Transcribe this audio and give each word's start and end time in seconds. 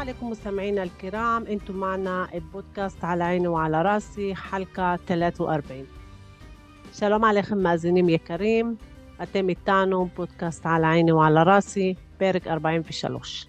عليكم 0.00 0.30
مستمعينا 0.30 0.82
الكرام 0.82 1.46
انتم 1.46 1.76
معنا 1.76 2.28
ببودكاست 2.34 3.04
على 3.04 3.24
عيني 3.24 3.48
وعلى 3.48 3.82
راسي 3.82 4.34
حلقة 4.34 4.96
43 4.96 5.86
שלום 6.92 7.24
עליכם 7.24 7.58
מאזינים 7.58 8.08
יקרים, 8.08 8.76
אתם 9.22 9.48
איתנו 9.48 10.08
פודקאסט 10.14 10.66
על 10.66 10.84
עיני 10.84 11.12
ועל 11.12 11.38
ראסי, 11.38 11.94
פרק 12.18 12.46
43. 12.46 13.46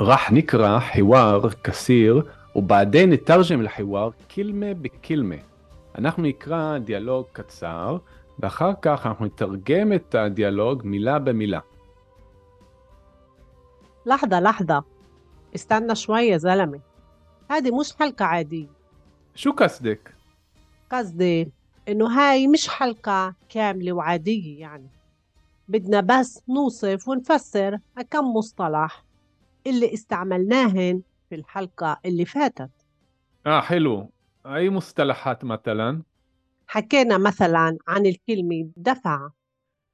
راح 0.00 0.32
نقرا 0.32 0.78
حوار 0.78 1.50
قصير 1.64 2.22
وبعدين 2.54 3.10
نترجم 3.10 3.60
الحوار 3.60 4.12
كلمة 4.36 4.72
بكلمة. 4.72 5.42
אנחנו 5.98 6.22
נקרא 6.22 6.78
דיאלוג 6.78 7.26
קצר, 7.32 7.96
ואחר 8.38 8.72
כך 8.82 9.06
אנחנו 9.06 9.24
נתרגם 9.24 9.92
את 9.92 10.14
הדיאלוג 10.14 10.82
מילה 10.84 11.18
במילה. 11.18 11.60
لحظة 14.06 14.40
لحظة 14.40 14.82
استنى 15.57 15.95
شوي 15.95 16.21
يا 16.27 16.37
زلمة 16.37 16.79
هذه 17.51 17.79
مش 17.79 17.93
حلقة 17.99 18.25
عادية 18.25 18.67
شو 19.35 19.51
قصدك؟ 19.51 20.13
قصدي 20.91 21.51
إنه 21.87 22.07
هاي 22.07 22.47
مش 22.47 22.67
حلقة 22.69 23.35
كاملة 23.49 23.91
وعادية 23.91 24.59
يعني 24.59 24.89
بدنا 25.67 26.01
بس 26.01 26.41
نوصف 26.49 27.07
ونفسر 27.07 27.79
كم 28.09 28.25
مصطلح 28.33 29.03
اللي 29.67 29.93
استعملناهن 29.93 31.01
في 31.29 31.35
الحلقة 31.35 31.99
اللي 32.05 32.25
فاتت 32.25 32.71
آه 33.45 33.61
حلو. 33.61 34.11
أي 34.45 34.69
مصطلحات 34.69 35.43
مثلا؟ 35.45 36.03
حكينا 36.67 37.17
مثلا 37.17 37.77
عن 37.87 38.05
الكلمة 38.05 38.69
دفع 38.77 39.29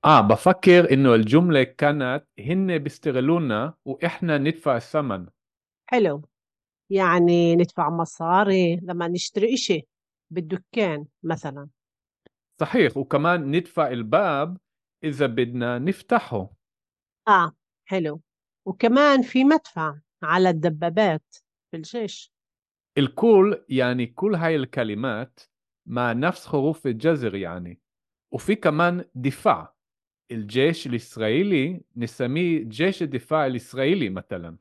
آه 0.06 0.22
بفكر 0.22 0.94
إنه 0.94 1.16
الجملة 1.16 1.64
كانت 1.64 2.24
هن 2.40 2.78
بيستغلونا 2.78 3.74
وإحنا 3.86 4.38
ندفع 4.38 4.78
الثمن. 4.78 5.26
حلو. 5.94 6.30
يعني 6.90 7.56
ندفع 7.56 7.90
مصاري 7.90 8.76
لما 8.76 9.08
نشتري 9.08 9.54
إشي 9.54 9.88
بالدكان 10.32 11.06
مثلا. 11.24 11.70
صحيح 12.62 12.98
وكمان 12.98 13.52
ندفع 13.52 13.88
الباب 13.88 14.58
إذا 15.04 15.26
بدنا 15.26 15.80
نفتحه. 15.80 16.50
آه 17.28 17.52
حلو. 17.86 18.22
وكمان 18.66 19.22
في 19.22 19.44
مدفع 19.44 20.00
على 20.24 20.50
الدبابات 20.50 21.36
في 21.72 21.78
الجيش. 21.78 22.34
الكل 22.98 23.66
يعني 23.70 24.06
كل 24.06 24.36
هاي 24.36 24.56
الكلمات 24.56 25.40
مع 25.86 26.14
نفس 26.14 26.48
حروف 26.48 26.88
الجزر 26.88 27.36
يعني. 27.36 27.80
وفي 28.32 28.56
كمان 28.56 29.06
دفاع. 29.16 29.76
الجيش 30.32 30.88
الإسرائيلي 30.88 31.82
نسميه 31.96 32.64
جيش 32.64 33.04
الدفاع 33.04 33.46
الإسرائيلي 33.46 34.10
مثلا. 34.10 34.58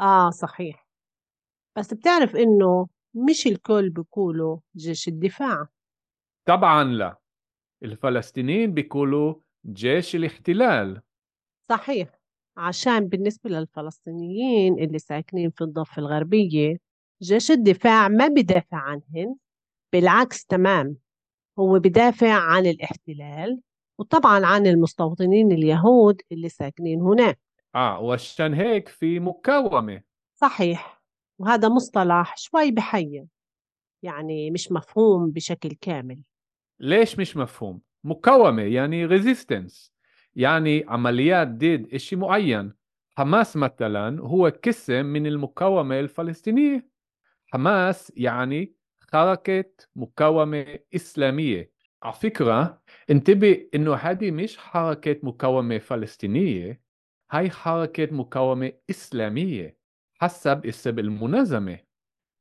آه 0.00 0.30
صحيح. 0.30 0.86
بس 1.78 1.94
بتعرف 1.94 2.36
إنه 2.36 2.88
مش 3.14 3.46
الكل 3.46 3.90
بيقولوا 3.90 4.58
جيش 4.76 5.08
الدفاع. 5.08 5.68
طبعا 6.48 6.84
لا. 6.84 7.16
الفلسطينيين 7.82 8.74
بيقولوا 8.74 9.34
جيش 9.66 10.16
الاحتلال. 10.16 11.02
صحيح. 11.70 12.18
عشان 12.56 13.08
بالنسبة 13.08 13.50
للفلسطينيين 13.50 14.78
اللي 14.78 14.98
ساكنين 14.98 15.50
في 15.50 15.64
الضفة 15.64 16.00
الغربية 16.00 16.76
جيش 17.22 17.50
الدفاع 17.50 18.08
ما 18.08 18.28
بدافع 18.28 18.76
عنهن 18.76 19.36
بالعكس 19.92 20.44
تمام. 20.44 20.96
هو 21.58 21.78
بدافع 21.78 22.32
عن 22.32 22.66
الاحتلال 22.66 23.60
وطبعا 23.98 24.46
عن 24.46 24.66
المستوطنين 24.66 25.52
اليهود 25.52 26.20
اللي 26.32 26.48
ساكنين 26.48 27.00
هناك. 27.00 27.40
آه 27.78 28.00
وعشان 28.00 28.54
هيك 28.54 28.88
في 28.88 29.20
مقاومة 29.20 30.02
صحيح. 30.34 31.02
وهذا 31.38 31.68
مصطلح 31.68 32.36
شوي 32.36 32.70
بحير 32.70 33.24
يعني 34.02 34.50
مش 34.50 34.72
مفهوم 34.72 35.30
بشكل 35.30 35.68
كامل. 35.80 36.18
ليش 36.80 37.18
مش 37.18 37.36
مفهوم؟ 37.36 37.80
مقاومة 38.04 38.62
يعني 38.62 39.04
ريزيستنس 39.04 39.92
يعني 40.34 40.84
عمليات 40.88 41.48
ضد 41.48 41.88
إشي 41.94 42.16
معين. 42.16 42.72
حماس 43.16 43.56
مثلا 43.56 44.20
هو 44.20 44.52
قسم 44.64 45.06
من 45.06 45.26
المقاومة 45.26 46.00
الفلسطينية. 46.00 46.88
حماس 47.46 48.12
يعني 48.16 48.74
حركة 49.12 49.64
مقاومة 49.96 50.78
إسلامية. 50.94 51.70
على 52.02 52.12
فكرة 52.14 52.82
انتبه 53.10 53.68
إنه 53.74 53.94
هذه 53.94 54.30
مش 54.30 54.58
حركة 54.58 55.16
مقاومة 55.22 55.78
فلسطينية. 55.78 56.87
هاي 57.30 57.50
حركة 57.50 58.14
مقاومة 58.14 58.72
إسلامية. 58.90 59.78
حسب 60.20 60.66
اسم 60.66 60.98
المنظمة. 60.98 61.78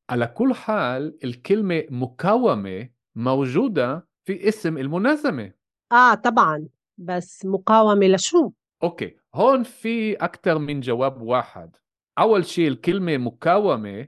على 0.09 0.27
كل 0.27 0.53
حال 0.53 1.17
الكلمة 1.23 1.83
مقاومة 1.89 2.89
موجودة 3.15 4.07
في 4.25 4.47
اسم 4.47 4.77
المنظمة. 4.77 5.53
آه 5.91 6.13
طبعا. 6.13 6.67
بس 6.97 7.45
مقاومة 7.45 8.07
لشو؟ 8.07 8.51
أوكي. 8.83 9.17
هون 9.35 9.63
في 9.63 10.13
أكثر 10.13 10.57
من 10.57 10.79
جواب 10.79 11.21
واحد. 11.21 11.75
أول 12.19 12.45
شيء 12.45 12.67
الكلمة 12.67 13.17
مقاومة 13.17 14.07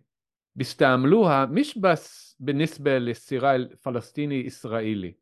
بيستعملوها 0.56 1.46
مش 1.46 1.80
بس 1.80 2.36
بالنسبة 2.40 2.98
للصراع 2.98 3.56
الفلسطيني 3.56 4.48
إسرائيلي 4.48 5.18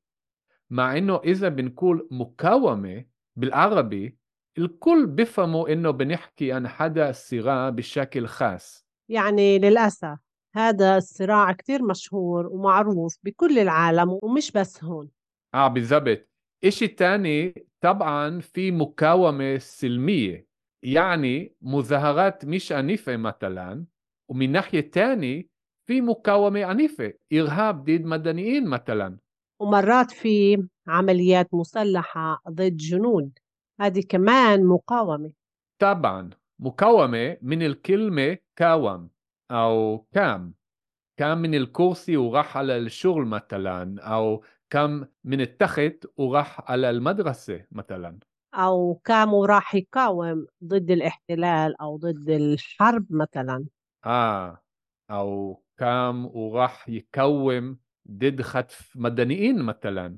مع 0.70 0.98
إنه 0.98 1.22
إذا 1.24 1.50
بنقول 1.50 2.08
مقاومة 2.12 3.06
بالعربي 3.36 4.18
الكل 4.58 5.06
بيفهموا 5.08 5.74
إنه 5.74 5.92
بنحكي 5.92 6.52
عن 6.52 6.68
حدا 6.68 7.12
صراع 7.12 7.70
بشكل 7.70 8.28
خاص. 8.28 8.86
يعني 9.10 9.60
للأسف 9.60 10.18
هذا 10.56 10.98
الصراع 10.98 11.52
كتير 11.52 11.84
مشهور 11.84 12.48
ومعروف 12.48 13.18
بكل 13.24 13.60
العالم 13.60 14.20
ومش 14.24 14.52
بس 14.52 14.84
هون. 14.84 15.10
آه 15.54 15.68
بالضبط. 15.68 16.28
إشي 16.64 16.88
تاني 16.88 17.66
طبعا 17.82 18.40
في 18.40 18.72
مقاومة 18.72 19.58
سلمية 19.58 20.48
يعني 20.84 21.56
مظاهرات 21.62 22.46
مش 22.46 22.72
عنيفة 22.72 23.18
مثلا 23.18 23.86
ومن 24.30 24.52
ناحية 24.52 24.92
تاني 24.92 25.50
في 25.88 26.02
مقاومة 26.02 26.66
عنيفة 26.66 27.14
إرهاب 27.34 27.84
ضد 27.84 28.06
مدنيين 28.06 28.68
مثلا. 28.68 29.18
ومرات 29.62 30.12
في 30.12 30.64
عمليات 30.88 31.54
مسلحة 31.54 32.42
ضد 32.50 32.78
جنود. 32.78 33.40
هذه 33.82 34.04
كمان 34.10 34.66
مقاومة. 34.66 35.32
طبعا 35.80 36.30
مقاومة 36.60 37.38
من 37.42 37.64
الكلمة 37.64 38.38
كاوم 38.56 39.10
أو 39.52 39.98
كام. 40.14 40.54
كان 41.20 41.38
من 41.38 41.56
الكرسي 41.56 42.18
وراح 42.18 42.58
على 42.58 42.78
الشغل 42.78 43.26
مثلا 43.26 44.02
أو 44.02 44.44
كم 44.70 45.06
من 45.24 45.42
التخت 45.42 46.06
وراح 46.18 46.72
على 46.72 46.90
المدرسة 46.90 47.66
مثلا. 47.72 48.20
أو 48.54 49.02
كانوا 49.06 49.46
راح 49.48 49.76
يقاوم 49.76 50.48
ضد 50.64 50.92
الاحتلال 50.92 51.82
أو 51.82 51.98
ضد 51.98 52.30
الحرب 52.30 53.06
مثلا. 53.10 53.66
آه 54.06 54.64
أو 55.12 55.64
كام 55.80 56.26
وراح 56.26 56.90
يقوم 56.90 57.80
ضد 58.12 58.42
خطف 58.42 58.92
مدنيين 58.96 59.62
مثلا. 59.64 60.18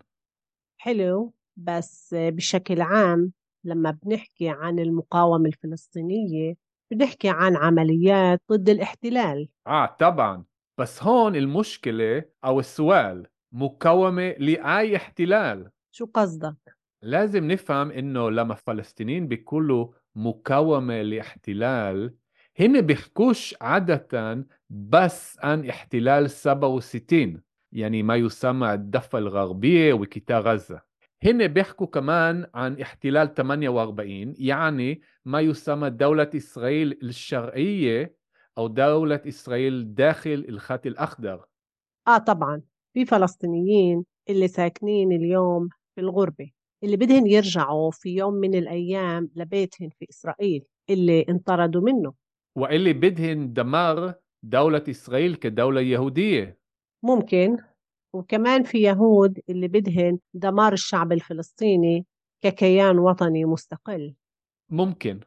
حلو 0.77 1.33
بس 1.57 2.15
بشكل 2.17 2.81
عام 2.81 3.33
لما 3.63 3.91
بنحكي 4.03 4.49
عن 4.49 4.79
المقاومة 4.79 5.47
الفلسطينية 5.47 6.53
بنحكي 6.91 7.29
عن 7.29 7.55
عمليات 7.55 8.41
ضد 8.51 8.69
الاحتلال. 8.69 9.49
آه 9.67 9.85
طبعا. 9.85 10.45
بس 10.77 11.03
هون 11.03 11.35
المشكلة 11.35 12.23
أو 12.45 12.59
السؤال 12.59 13.27
مقاومة 13.51 14.29
لأي 14.29 14.95
احتلال؟ 14.95 15.71
شو 15.91 16.05
قصدك؟ 16.05 16.77
لازم 17.01 17.51
نفهم 17.51 17.91
إنه 17.91 18.29
لما 18.29 18.53
الفلسطينيين 18.53 19.27
بيقولوا 19.27 19.87
مقاومة 20.15 21.01
لاحتلال 21.01 22.15
هن 22.59 22.81
بيحكوش 22.81 23.55
عادة 23.61 24.47
بس 24.69 25.37
عن 25.43 25.69
احتلال 25.69 26.29
67 26.29 27.41
يعني 27.71 28.03
ما 28.03 28.15
يسمى 28.15 28.73
الضفة 28.73 29.17
الغربية 29.17 29.93
وقطاع 29.93 30.39
غزة. 30.39 30.88
هن 31.23 31.47
بيحكوا 31.47 31.87
كمان 31.87 32.47
عن 32.53 32.81
احتلال 32.81 33.33
48 33.33 34.33
يعني 34.37 35.01
ما 35.25 35.41
يسمى 35.41 35.89
دولة 35.89 36.29
إسرائيل 36.35 36.99
الشرعية 37.03 38.15
أو 38.57 38.67
دولة 38.67 39.21
إسرائيل 39.27 39.95
داخل 39.95 40.45
الخط 40.49 40.85
الأخضر. 40.85 41.45
آه 42.07 42.17
طبعا 42.17 42.61
في 42.93 43.05
فلسطينيين 43.05 44.05
اللي 44.29 44.47
ساكنين 44.47 45.11
اليوم 45.11 45.69
في 45.95 46.01
الغربة 46.01 46.51
اللي 46.83 46.97
بدهن 46.97 47.27
يرجعوا 47.27 47.91
في 47.91 48.09
يوم 48.09 48.33
من 48.33 48.55
الأيام 48.55 49.29
لبيتهم 49.35 49.89
في 49.99 50.05
إسرائيل 50.09 50.63
اللي 50.89 51.25
انطردوا 51.29 51.81
منه. 51.81 52.13
وإللي 52.57 52.93
بدهن 52.93 53.53
دمار 53.53 54.13
دولة 54.43 54.83
إسرائيل 54.89 55.35
كدولة 55.35 55.81
يهودية. 55.81 56.59
ممكن. 57.03 57.57
وكمان 58.13 58.63
في 58.63 58.81
يهود 58.81 59.39
اللي 59.49 59.67
بدهن 59.67 60.19
دمار 60.33 60.73
الشعب 60.73 61.11
الفلسطيني 61.11 62.05
ككيان 62.41 62.99
وطني 62.99 63.45
مستقل. 63.45 64.13
ممكن. 64.69 65.19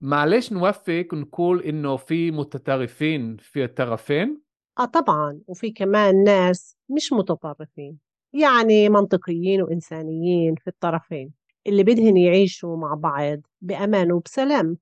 معلش 0.00 0.52
نوفق 0.52 1.06
نقول 1.12 1.62
إنه 1.62 1.96
في 1.96 2.30
متطرفين 2.30 3.36
في 3.36 3.64
الطرفين 3.64 4.42
آه 4.78 4.84
طبعا 4.84 5.40
وفي 5.46 5.70
كمان 5.70 6.24
ناس 6.24 6.76
مش 6.88 7.12
متطرفين 7.12 7.98
يعني 8.32 8.88
منطقيين 8.88 9.62
وإنسانيين 9.62 10.54
في 10.54 10.66
الطرفين 10.66 11.32
اللي 11.66 11.82
بدهن 11.82 12.16
يعيشوا 12.16 12.76
مع 12.76 12.94
بعض 12.94 13.40
بأمان 13.60 14.12
وبسلام. 14.12 14.78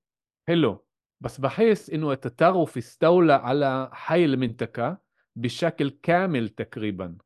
حلو. 0.47 0.85
بس 1.21 1.39
بحس 1.39 1.89
إنه 1.89 2.11
التطرف 2.11 2.77
استولى 2.77 3.33
على 3.33 3.89
حي 3.93 4.25
المنطقة 4.25 4.97
بشكل 5.35 5.89
كامل 5.89 6.49
تقريبا. 6.49 7.17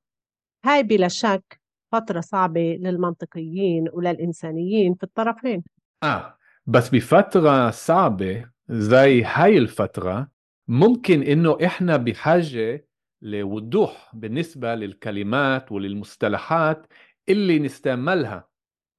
هاي 0.65 0.83
بلا 0.83 1.07
شك 1.07 1.61
فترة 1.91 2.21
صعبة 2.21 2.77
للمنطقيين 2.81 3.89
وللإنسانيين 3.93 4.93
في 4.95 5.03
الطرفين. 5.03 5.63
آه 6.03 6.37
بس 6.65 6.89
بفترة 6.89 7.71
صعبة 7.71 8.49
زي 8.69 9.23
هاي 9.23 9.57
الفترة 9.57 10.31
ممكن 10.67 11.23
إنه 11.23 11.57
إحنا 11.65 11.97
بحاجة 11.97 12.87
لوضوح 13.21 14.11
بالنسبة 14.13 14.75
للكلمات 14.75 15.71
وللمصطلحات 15.71 16.87
اللي 17.29 17.59
نستعملها. 17.59 18.47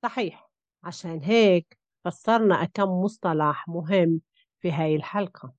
صحيح 0.03 0.51
عشان 0.85 1.21
هيك 1.23 1.79
فسرنا 2.05 2.65
كم 2.65 2.89
مصطلح 2.89 3.69
مهم 3.69 4.21
في 4.61 4.73
هاي 4.73 4.97
الحلقة. 4.97 5.55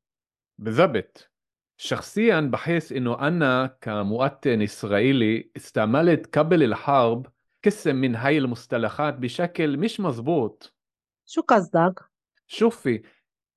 بالضبط. 0.58 1.32
شخصيا 1.78 2.40
بحس 2.40 2.92
إنه 2.92 3.28
أنا 3.28 3.78
كمواطن 3.82 4.62
إسرائيلي 4.62 5.52
استعملت 5.58 6.38
قبل 6.38 6.64
الحرب 6.64 7.28
قسم 7.66 7.96
من 7.96 8.16
هاي 8.16 8.38
المصطلحات 8.38 9.14
بشكل 9.14 9.78
مش 9.78 10.00
مزبوط 10.00 10.76
شو 11.26 11.42
قصدك؟ 11.42 12.00
شوفي 12.48 13.02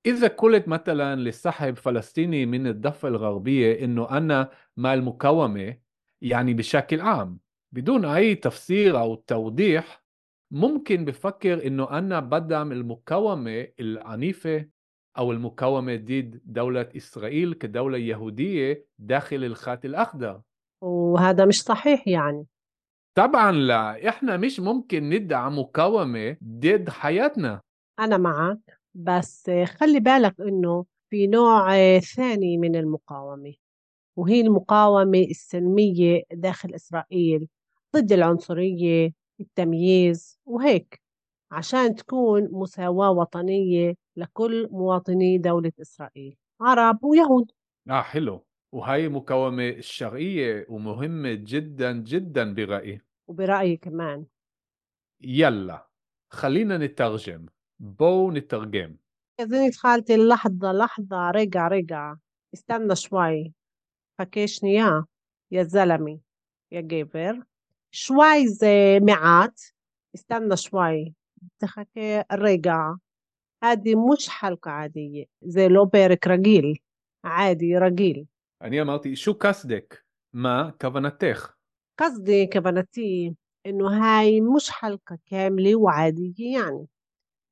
إذا 0.06 0.28
قلت 0.28 0.68
مثلا 0.68 1.16
لصاحب 1.16 1.76
فلسطيني 1.76 2.46
من 2.46 2.66
الضفة 2.66 3.08
الغربية 3.08 3.84
إنه 3.84 4.10
أنا 4.10 4.50
مع 4.76 4.94
المقاومة 4.94 5.76
يعني 6.20 6.54
بشكل 6.54 7.00
عام 7.00 7.38
بدون 7.72 8.04
أي 8.04 8.34
تفسير 8.34 9.00
أو 9.00 9.14
توضيح 9.14 10.02
ممكن 10.50 11.04
بفكر 11.04 11.66
إنه 11.66 11.90
أنا 11.98 12.20
بدعم 12.20 12.72
المقاومة 12.72 13.68
العنيفة 13.80 14.66
أو 15.18 15.32
المقاومة 15.32 15.96
ضد 15.96 16.40
دولة 16.44 16.88
إسرائيل 16.96 17.54
كدولة 17.54 17.98
يهودية 17.98 18.86
داخل 18.98 19.44
الخط 19.44 19.84
الأخضر. 19.84 20.40
وهذا 20.82 21.44
مش 21.44 21.62
صحيح 21.62 22.08
يعني. 22.08 22.46
طبعا 23.14 23.52
لا 23.52 24.08
إحنا 24.08 24.36
مش 24.36 24.60
ممكن 24.60 25.08
ندعم 25.10 25.58
مقاومة 25.58 26.36
ضد 26.44 26.88
حياتنا. 26.90 27.60
أنا 28.00 28.16
معك 28.16 28.58
بس 28.94 29.50
خلي 29.64 30.00
بالك 30.00 30.40
إنه 30.40 30.84
في 31.10 31.26
نوع 31.26 31.68
ثاني 31.98 32.58
من 32.58 32.76
المقاومة 32.76 33.54
وهي 34.16 34.40
المقاومة 34.40 35.18
السلمية 35.18 36.22
داخل 36.32 36.74
إسرائيل 36.74 37.48
ضد 37.96 38.12
العنصرية 38.12 39.12
التمييز 39.40 40.38
وهيك. 40.46 41.00
عشان 41.50 41.94
تكون 41.94 42.48
مساواة 42.52 43.10
وطنية 43.10 43.94
لكل 44.16 44.68
مواطني 44.70 45.38
دولة 45.38 45.72
إسرائيل 45.80 46.36
عرب 46.60 47.04
ويهود. 47.04 47.52
آه 47.90 48.02
حلو. 48.02 48.46
وهي 48.72 49.08
مقاومة 49.08 49.68
الشرعية 49.68 50.66
ومهمة 50.68 51.34
جدا 51.34 51.92
جدا 51.92 52.54
برأيي. 52.54 53.00
وبرأيي 53.28 53.76
كمان. 53.76 54.26
يلا 55.20 55.86
خلينا 56.30 56.78
نترجم. 56.78 57.46
بو 57.78 58.30
نترجم. 58.30 58.96
يا 59.40 59.44
زينة 59.44 59.70
خالتي 59.70 60.16
لحظة 60.16 60.72
لحظة. 60.72 61.30
رجع 61.30 61.68
رجع. 61.68 62.14
استنى 62.54 62.96
شوي. 62.96 63.52
فكشني 64.18 64.74
يا 64.74 65.04
يا 65.50 65.62
زلمي 65.62 66.20
يا 66.72 66.80
جيفر 66.80 67.42
شوي 67.90 68.48
زي 68.48 69.00
معات 69.00 69.60
استنى 70.14 70.56
شوي. 70.56 71.14
تخكي 71.58 72.24
الرقعة 72.32 72.98
هذه 73.64 73.94
مش 73.94 74.28
حلقة 74.28 74.70
عادية 74.70 75.24
زي 75.42 75.68
لو 75.68 75.84
بيرك 75.84 76.26
رجيل 76.26 76.78
عادي 77.24 77.78
رجيل 77.78 78.26
אני 78.62 78.82
אמרתי, 78.82 79.16
שו 79.16 79.38
קסדק, 79.38 80.02
מה 80.32 80.70
כוונתך? 80.80 81.54
قصدي 82.00 82.46
كبنتي 82.46 83.34
إنه 83.66 83.88
هاي 83.88 84.40
مش 84.40 84.70
حلقة 84.70 85.18
كاملة 85.26 85.76
وعادية 85.76 86.58
يعني 86.58 86.86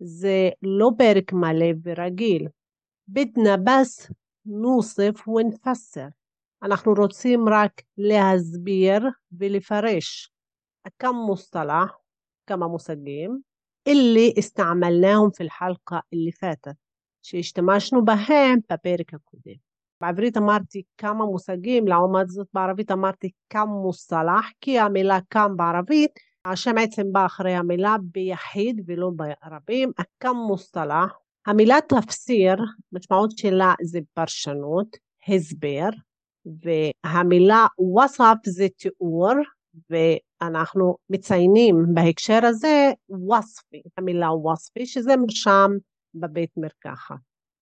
زي 0.01 0.53
لو 0.63 0.91
بيرك 0.91 1.35
مالي 1.35 1.73
برجيل 1.73 2.51
بدنا 3.09 3.57
بس 3.57 4.13
نوصف 4.47 5.29
ونفسر 5.29 6.11
אנחנו 6.63 6.93
רוצים 6.93 7.49
רק 7.49 7.83
להסביר 7.99 9.11
ולפרש 9.33 10.33
כמה 10.99 11.27
מוסטלח, 11.27 11.99
כמה 12.47 12.67
מושגים, 12.69 13.43
اللي 13.88 14.34
استعملناهم 14.40 15.30
في 15.32 15.44
الحلقة 15.44 16.02
اللي 16.14 16.32
فاتت 16.32 16.76
שהשתמשנו 17.22 18.06
בהם 18.06 18.60
בפרק 18.72 19.14
הקודם. 19.14 19.56
בעברית 20.02 20.38
אמרתי 20.38 20.84
כמה 20.98 21.26
מושגים, 21.26 21.88
לעומת 21.88 22.30
זאת 22.30 22.48
בערבית 22.54 22.92
אמרתי 22.92 23.32
כם 23.50 23.68
מוסלח, 23.68 24.46
כי 24.62 24.80
המילה 24.80 25.20
כם 25.30 25.58
בערבית, 25.58 26.12
השם 26.46 26.78
עצם 26.78 27.12
בא 27.12 27.26
אחרי 27.26 27.54
המילה 27.54 27.96
ביחיד 28.02 28.82
ולא 28.86 29.12
ברבים, 29.16 29.92
הכם 29.98 30.36
מוסלח. 30.48 31.14
המילה 31.46 31.78
תפסיר, 31.90 32.56
משמעות 32.92 33.38
שלה 33.38 33.74
זה 33.84 34.00
פרשנות, 34.14 34.98
הסבר, 35.28 35.90
והמילה 36.46 37.68
ווסף 37.78 38.36
זה 38.46 38.68
תיאור, 38.78 39.34
ואנחנו 40.42 40.96
מציינים 41.10 41.76
בהקשר 41.94 42.40
הזה 42.46 42.92
ווספי, 43.10 43.82
המילה 43.98 44.32
ווספי, 44.32 44.86
שזה 44.86 45.16
מרשם 45.18 45.72
בבית 46.16 46.52
מרקחת. 46.58 47.16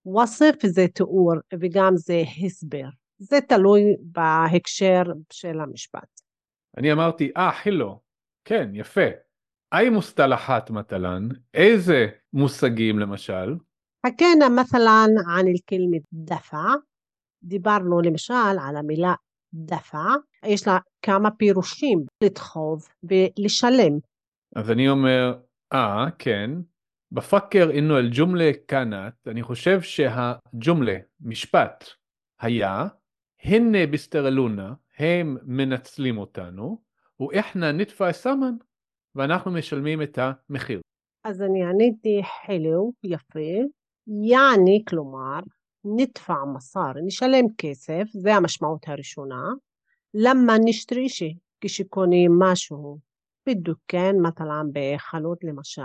ווסף 0.05 0.55
זה 0.65 0.87
תיאור 0.87 1.33
וגם 1.59 1.95
זה 1.95 2.23
הסבר. 2.45 2.87
זה 3.17 3.41
תלוי 3.41 3.81
בהקשר 4.01 5.03
של 5.33 5.59
המשפט. 5.59 6.21
אני 6.77 6.91
אמרתי, 6.91 7.31
אה, 7.37 7.51
חילו. 7.51 7.99
כן, 8.45 8.69
יפה. 8.73 9.09
أي 9.73 9.89
مصطلحات 9.89 10.71
مثلا 10.71 11.29
איזה 11.53 12.07
מושגים 12.33 12.99
למשל 12.99 13.57
حكينا 14.05 14.49
مثلا 14.49 15.07
عن 15.27 15.47
الكلمة 15.47 16.01
دفع 16.11 16.75
דיברנו 17.43 18.01
למשל 18.01 18.33
על 18.33 18.77
המילה 18.77 19.13
דפע, 19.53 20.15
יש 20.48 20.66
לה 20.66 20.78
כמה 21.02 21.30
פירושים, 21.30 22.04
לדחוב 22.24 22.88
ולשלם. 23.04 23.98
אז 24.56 24.70
אני 24.70 24.88
אומר 24.88 25.38
אה 25.72 26.06
כן 26.18 26.50
בפקר 27.12 27.70
אינו 27.70 27.98
אל 27.98 28.08
ג'ומלה 28.12 28.50
כאנת 28.68 29.28
אני 29.28 29.42
חושב 29.42 29.80
שהג'ומלה 29.80 30.96
משפט 31.20 31.84
היה 32.40 32.86
הנה 33.42 33.86
בסטרלונה 33.92 34.74
הם 34.98 35.36
מנצלים 35.42 36.18
אותנו 36.18 36.78
ואיחנה 37.20 37.72
נתפא 37.72 38.12
סמן 38.12 38.54
ואנחנו 39.14 39.50
משלמים 39.50 40.02
את 40.02 40.18
המחיר. 40.18 40.80
אז 41.24 41.42
אני 41.42 41.64
עניתי 41.64 42.22
חילו, 42.46 42.92
יפה, 43.04 43.40
יעני, 44.06 44.84
כלומר, 44.88 45.40
נדפע 45.84 46.44
מסר, 46.54 46.92
נשלם 47.04 47.44
כסף, 47.58 48.04
זה 48.08 48.34
המשמעות 48.34 48.88
הראשונה, 48.88 49.42
למה 50.18 50.52
נשתרי 50.64 51.08
שי, 51.08 51.34
כשקונים 51.60 52.38
משהו 52.38 52.98
בדוכן, 53.48 54.16
מטלן 54.22 54.66
בחנות 54.72 55.44
למשל. 55.44 55.82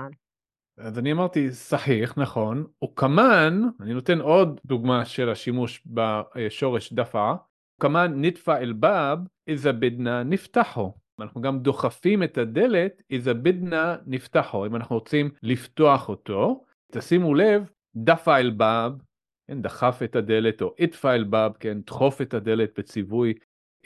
אז 0.78 1.00
אני 1.00 1.12
אמרתי 1.12 1.52
סחיח 1.52 2.18
נכון 2.18 2.66
וכמן 2.84 3.62
אני 3.82 3.94
נותן 3.94 4.20
עוד 4.20 4.60
דוגמה 4.66 5.06
של 5.06 5.30
השימוש 5.30 5.84
בשורש 5.86 6.94
דפה 6.94 7.34
כמן 7.82 8.14
נדפא 8.16 8.52
אל-באב 8.52 9.20
איזה 9.48 9.72
בדנה 9.72 10.24
נפתחו 10.24 10.94
אנחנו 11.22 11.42
גם 11.42 11.60
דוחפים 11.60 12.24
את 12.24 12.38
הדלת, 12.38 13.02
איזה 13.10 13.34
בדנה 13.34 13.96
נפתחו, 14.06 14.66
אם 14.66 14.76
אנחנו 14.76 14.96
רוצים 14.96 15.30
לפתוח 15.44 16.10
אותו. 16.10 16.66
תשימו 16.92 17.36
לב, 17.36 17.70
דפה 17.96 18.38
אל 18.38 18.50
באב, 18.50 19.02
כן, 19.48 19.62
דחף 19.62 20.00
את 20.04 20.16
הדלת, 20.16 20.62
או 20.62 20.74
איתפה 20.80 21.16
אל 21.16 21.24
באב, 21.24 21.54
כן, 21.60 21.82
דחוף 21.82 22.22
את 22.22 22.34
הדלת 22.34 22.80
בציווי 22.80 23.34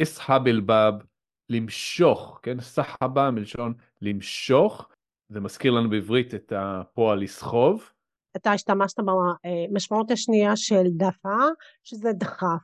אסחב 0.01 0.41
אל 0.47 0.59
באב, 0.59 0.93
למשוך, 1.49 2.39
כן, 2.43 2.59
סחבה 2.59 3.31
מלשון 3.31 3.73
למשוך, 4.01 4.87
זה 5.29 5.39
מזכיר 5.39 5.71
לנו 5.71 5.89
בעברית 5.89 6.33
את 6.33 6.53
הפועל 6.55 7.19
לסחוב. 7.19 7.89
אתה 8.35 8.51
השתמשת 8.51 8.99
במשמעות 8.99 10.11
השנייה 10.11 10.55
של 10.55 10.83
דפה, 10.87 11.37
שזה 11.83 12.13
דחף, 12.13 12.63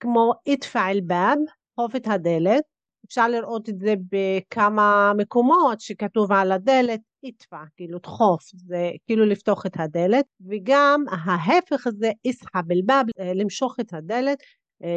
כמו 0.00 0.32
איתפה 0.46 0.90
אל 0.90 1.00
באב, 1.00 1.38
דחוף 1.72 1.96
את 1.96 2.06
הדלת, 2.06 2.62
אפשר 3.06 3.28
לראות 3.28 3.68
את 3.68 3.78
זה 3.78 3.94
בכמה 4.12 5.12
מקומות 5.16 5.80
שכתוב 5.80 6.32
על 6.32 6.52
הדלת 6.52 7.00
איתפה, 7.22 7.62
כאילו 7.76 7.98
דחוף, 7.98 8.42
זה 8.54 8.90
כאילו 9.06 9.26
לפתוח 9.26 9.66
את 9.66 9.72
הדלת, 9.76 10.24
וגם 10.48 11.04
ההפך 11.10 11.86
הזה 11.86 12.10
איסחב 12.24 12.62
אל-באב, 12.70 13.06
למשוך 13.34 13.76
את 13.80 13.94
הדלת, 13.94 14.38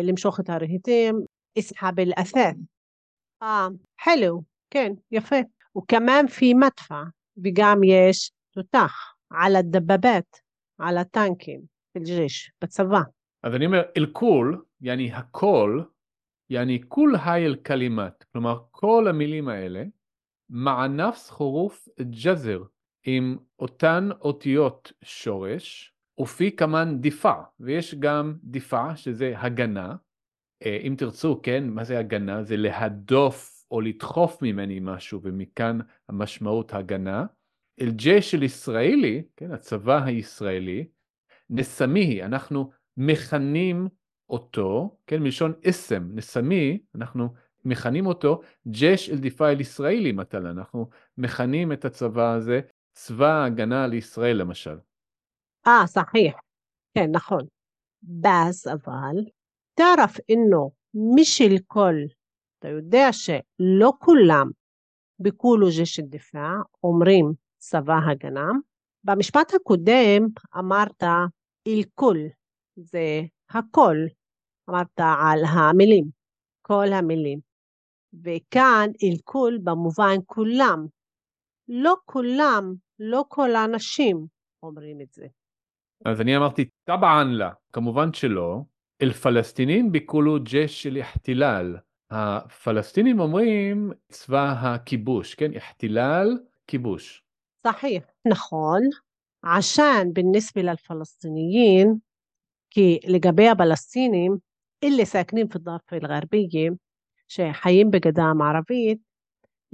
למשוך 0.04 0.40
את 0.40 0.50
הרהיטים, 0.50 1.20
איסחב 1.56 2.00
אל-את'אth. 2.00 2.58
אה, 3.44 3.68
חלו, 4.02 4.42
כן, 4.70 4.94
יפה. 5.12 5.36
וכמאן 5.78 6.28
פי 6.28 6.54
מדפע, 6.54 7.04
וגם 7.44 7.84
יש 7.84 8.32
תותח, 8.54 9.14
על 9.30 9.56
הדבבת, 9.56 10.40
על 10.80 10.98
הטנקים, 10.98 11.62
בג'יש, 11.96 12.52
בצבא. 12.64 13.02
אז 13.44 13.56
אני 13.56 13.66
אומר, 13.66 13.82
אל-כול, 13.98 14.64
יעני 14.82 15.14
הכל, 15.14 15.82
יעני 16.50 16.82
כול 16.88 17.16
היי 17.26 17.46
אל-כלימת, 17.46 18.24
כלומר 18.32 18.60
כל 18.72 19.08
המילים 19.10 19.48
האלה, 19.48 19.84
מענף 20.50 21.30
חורוף 21.30 21.88
ג'זר, 22.02 22.64
עם 23.06 23.38
אותן 23.60 24.10
אותיות 24.22 24.92
שורש, 25.04 25.94
ופי 26.20 26.56
כמן 26.56 26.98
דיפה, 27.00 27.34
ויש 27.60 27.96
גם 27.96 28.38
דיפה 28.44 28.96
שזה 28.96 29.34
הגנה, 29.38 29.96
אה, 30.66 30.80
אם 30.88 30.96
תרצו, 30.98 31.40
כן, 31.44 31.70
מה 31.70 31.84
זה 31.84 32.00
הגנה? 32.00 32.44
זה 32.44 32.58
להדוף 32.58 33.66
או 33.72 33.82
לדחוף 33.82 34.42
ממני 34.42 34.80
משהו, 34.82 35.20
ומכאן 35.24 35.80
המשמעות 36.10 36.74
הגנה. 36.74 37.26
אל-ג'ש 37.82 38.32
של 38.32 38.44
ישראלי, 38.44 39.24
כן, 39.36 39.52
הצבא 39.52 40.04
הישראלי, 40.04 40.88
נסמי, 41.50 42.24
אנחנו 42.24 42.72
מכנים 42.98 43.88
אותו, 44.30 44.98
כן, 45.08 45.24
מלשון 45.24 45.54
אסם, 45.70 46.10
נסמי, 46.14 46.80
אנחנו 46.96 47.34
מכנים 47.66 48.06
אותו 48.06 48.42
ג'ש 48.68 49.10
אל 49.10 49.18
דיפה 49.18 49.50
אל 49.50 49.62
ישראלי 49.62 50.12
מטלה, 50.12 50.52
אנחנו 50.52 50.90
מכנים 51.18 51.72
את 51.72 51.86
הצבא 51.86 52.34
הזה 52.34 52.62
צבא 52.94 53.28
ההגנה 53.28 53.88
לישראל 53.88 54.38
למשל. 54.38 54.78
אה, 55.68 55.88
סחיח, 55.88 56.36
כן, 56.94 57.12
נכון. 57.12 57.42
בס 58.04 58.68
אבל 58.68 59.16
תערף 59.82 60.18
אינו 60.30 60.72
משל 61.16 61.56
כל, 61.68 61.96
אתה 62.60 62.68
יודע 62.68 63.08
שלא 63.12 63.94
כולם 64.00 64.50
ביקולו 65.20 65.68
ג'ש 65.80 66.00
דיפאע 66.00 66.52
אומרים 66.84 67.34
צבא 67.58 67.98
הגנה. 68.10 68.48
במשפט 69.04 69.54
הקודם 69.54 70.28
אמרת 70.60 71.04
אל 71.68 71.82
כול, 71.96 72.18
זה 72.76 73.22
הכל, 73.50 73.96
אמרת 74.70 75.00
על 75.00 75.44
המילים, 75.46 76.06
כל 76.62 76.94
המילים. 76.94 77.40
וכאן 78.14 78.90
אלכול 79.04 79.60
במובן 79.64 80.16
כולם. 80.26 80.86
לא 81.68 81.96
כולם, 82.06 82.74
לא 83.00 83.26
כל 83.28 83.56
האנשים 83.56 84.26
אומרים 84.64 85.02
את 85.02 85.14
זה. 85.14 85.28
אז 86.06 86.22
אני 86.22 86.38
אמרתי 86.38 86.70
טבען 86.84 87.28
לה, 87.32 87.52
כמובן 87.74 88.14
שלא. 88.14 88.62
אל 89.03 89.13
פלסטינים 89.13 89.93
ביקולו 89.93 90.39
ג'ש 90.43 90.83
של 90.83 90.97
יחתילל. 90.97 91.77
הפלסטינים 92.11 93.21
אומרים 93.21 93.93
צבא 94.09 94.55
הכיבוש, 94.59 95.35
כן? 95.35 95.53
יחתילל, 95.53 96.39
כיבוש. 96.67 97.25
صحيح, 97.67 98.05
נכון. 98.29 98.81
עשן 99.43 100.09
بالنسبة 100.13 100.63
للفلسطينيين 100.63 101.99
כי 102.71 102.99
לגבי 103.07 103.49
הפלסטינים, 103.49 104.37
אלה 104.85 105.05
סאקנים 105.05 105.49
في 105.49 105.57
الضفة 105.57 105.97
الغربية 105.97 106.71
שחיים 107.29 107.91
בגדה 107.91 108.23
המערבית, 108.23 108.99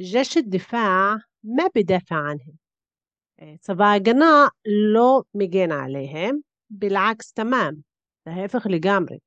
ג'ש 0.01 0.39
דיפאע 0.39 1.15
מה 1.45 1.63
בדפע 1.75 2.15
ענהם. 2.15 2.63
צבא 3.61 3.85
ההגנה 3.85 4.47
לא 4.93 5.23
מגן 5.35 5.73
עליהם, 5.73 6.39
بالعكس 6.71 7.33
تمام, 7.33 7.75
להפך 8.27 8.67
לגמרי. 8.67 9.19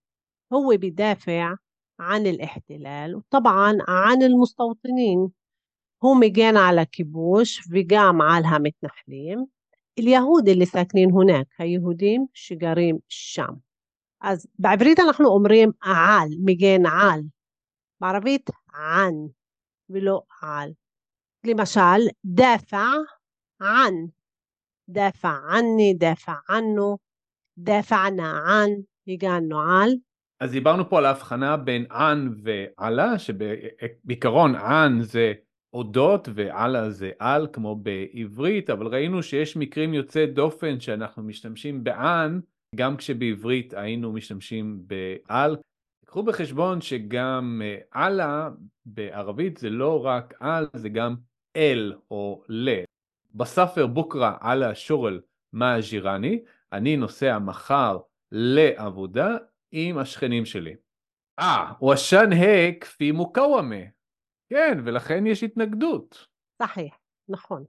هو 0.53 0.77
بدافع 0.79 1.55
عن 1.99 2.27
الاحتلال 2.27 3.15
وطبعا 3.15 3.77
عن 3.87 4.21
المستوطنين 4.21 5.31
هو 6.03 6.13
مجان 6.13 6.57
على 6.57 6.85
كيبوش 6.85 7.61
وقام 7.67 8.21
على 8.21 8.47
המתנחלים 8.47 9.45
اليهود 9.99 10.49
اللي 10.49 10.65
ساكنين 10.65 11.11
هناك 11.11 11.47
היהודים 11.59 12.25
שגרים 12.33 12.97
שם. 13.09 13.53
אז 14.21 14.47
בעברית 14.59 14.99
אנחנו 14.99 15.27
אומרים 15.27 15.71
על, 15.81 16.29
מגן 16.45 16.85
על, 16.85 17.21
בערבית 18.01 18.49
ען 18.73 19.13
ולא 19.89 20.21
על. 20.41 20.73
למשל, 21.45 22.09
דאפע 22.25 22.87
ען, 23.61 23.93
דאפע 24.89 25.29
עני, 25.29 25.93
דאפע 25.93 26.33
ענו, 26.49 26.97
דאפענה 27.57 28.39
ען, 28.47 28.69
הגענו 29.08 29.60
על. 29.60 29.90
אז 30.40 30.52
דיברנו 30.52 30.88
פה 30.88 30.98
על 30.98 31.04
ההבחנה 31.06 31.56
בין 31.56 31.86
ען 31.92 32.34
ועלה, 32.42 33.18
שבעיקרון 33.18 34.54
ען 34.54 35.02
זה 35.02 35.32
אודות 35.72 36.28
ועלה 36.34 36.90
זה 36.90 37.10
על 37.18 37.46
כמו 37.52 37.76
בעברית, 37.76 38.70
אבל 38.70 38.86
ראינו 38.86 39.22
שיש 39.22 39.56
מקרים 39.56 39.94
יוצאי 39.94 40.26
דופן 40.26 40.80
שאנחנו 40.80 41.22
משתמשים 41.22 41.84
בען, 41.84 42.40
גם 42.76 42.96
כשבעברית 42.96 43.74
היינו 43.74 44.12
משתמשים 44.12 44.82
בעל. 44.86 45.56
קחו 46.06 46.22
בחשבון 46.22 46.80
שגם 46.80 47.62
אללה 47.96 48.50
בערבית 48.86 49.56
זה 49.56 49.70
לא 49.70 50.04
רק 50.04 50.34
על, 50.40 50.68
זה 50.74 50.88
גם 50.88 51.14
אל 51.56 51.94
או 52.10 52.42
ל. 52.48 52.68
בספר 53.34 53.86
בוקרה 53.86 54.36
אללה 54.44 54.74
שורל 54.74 55.20
מה 55.52 55.76
ג'ירני, 55.90 56.42
אני 56.72 56.96
נוסע 56.96 57.38
מחר 57.38 57.98
לעבודה 58.31 59.37
עם 59.71 59.97
השכנים 59.97 60.45
שלי. 60.45 60.75
אה, 61.39 61.73
ושן 61.83 62.33
ה' 62.33 62.79
כפי 62.81 63.11
מוקאוומה. 63.11 63.85
כן, 64.49 64.77
ולכן 64.85 65.27
יש 65.27 65.43
התנגדות. 65.43 66.27
صحيح, 66.61 66.99
נכון. 67.29 67.65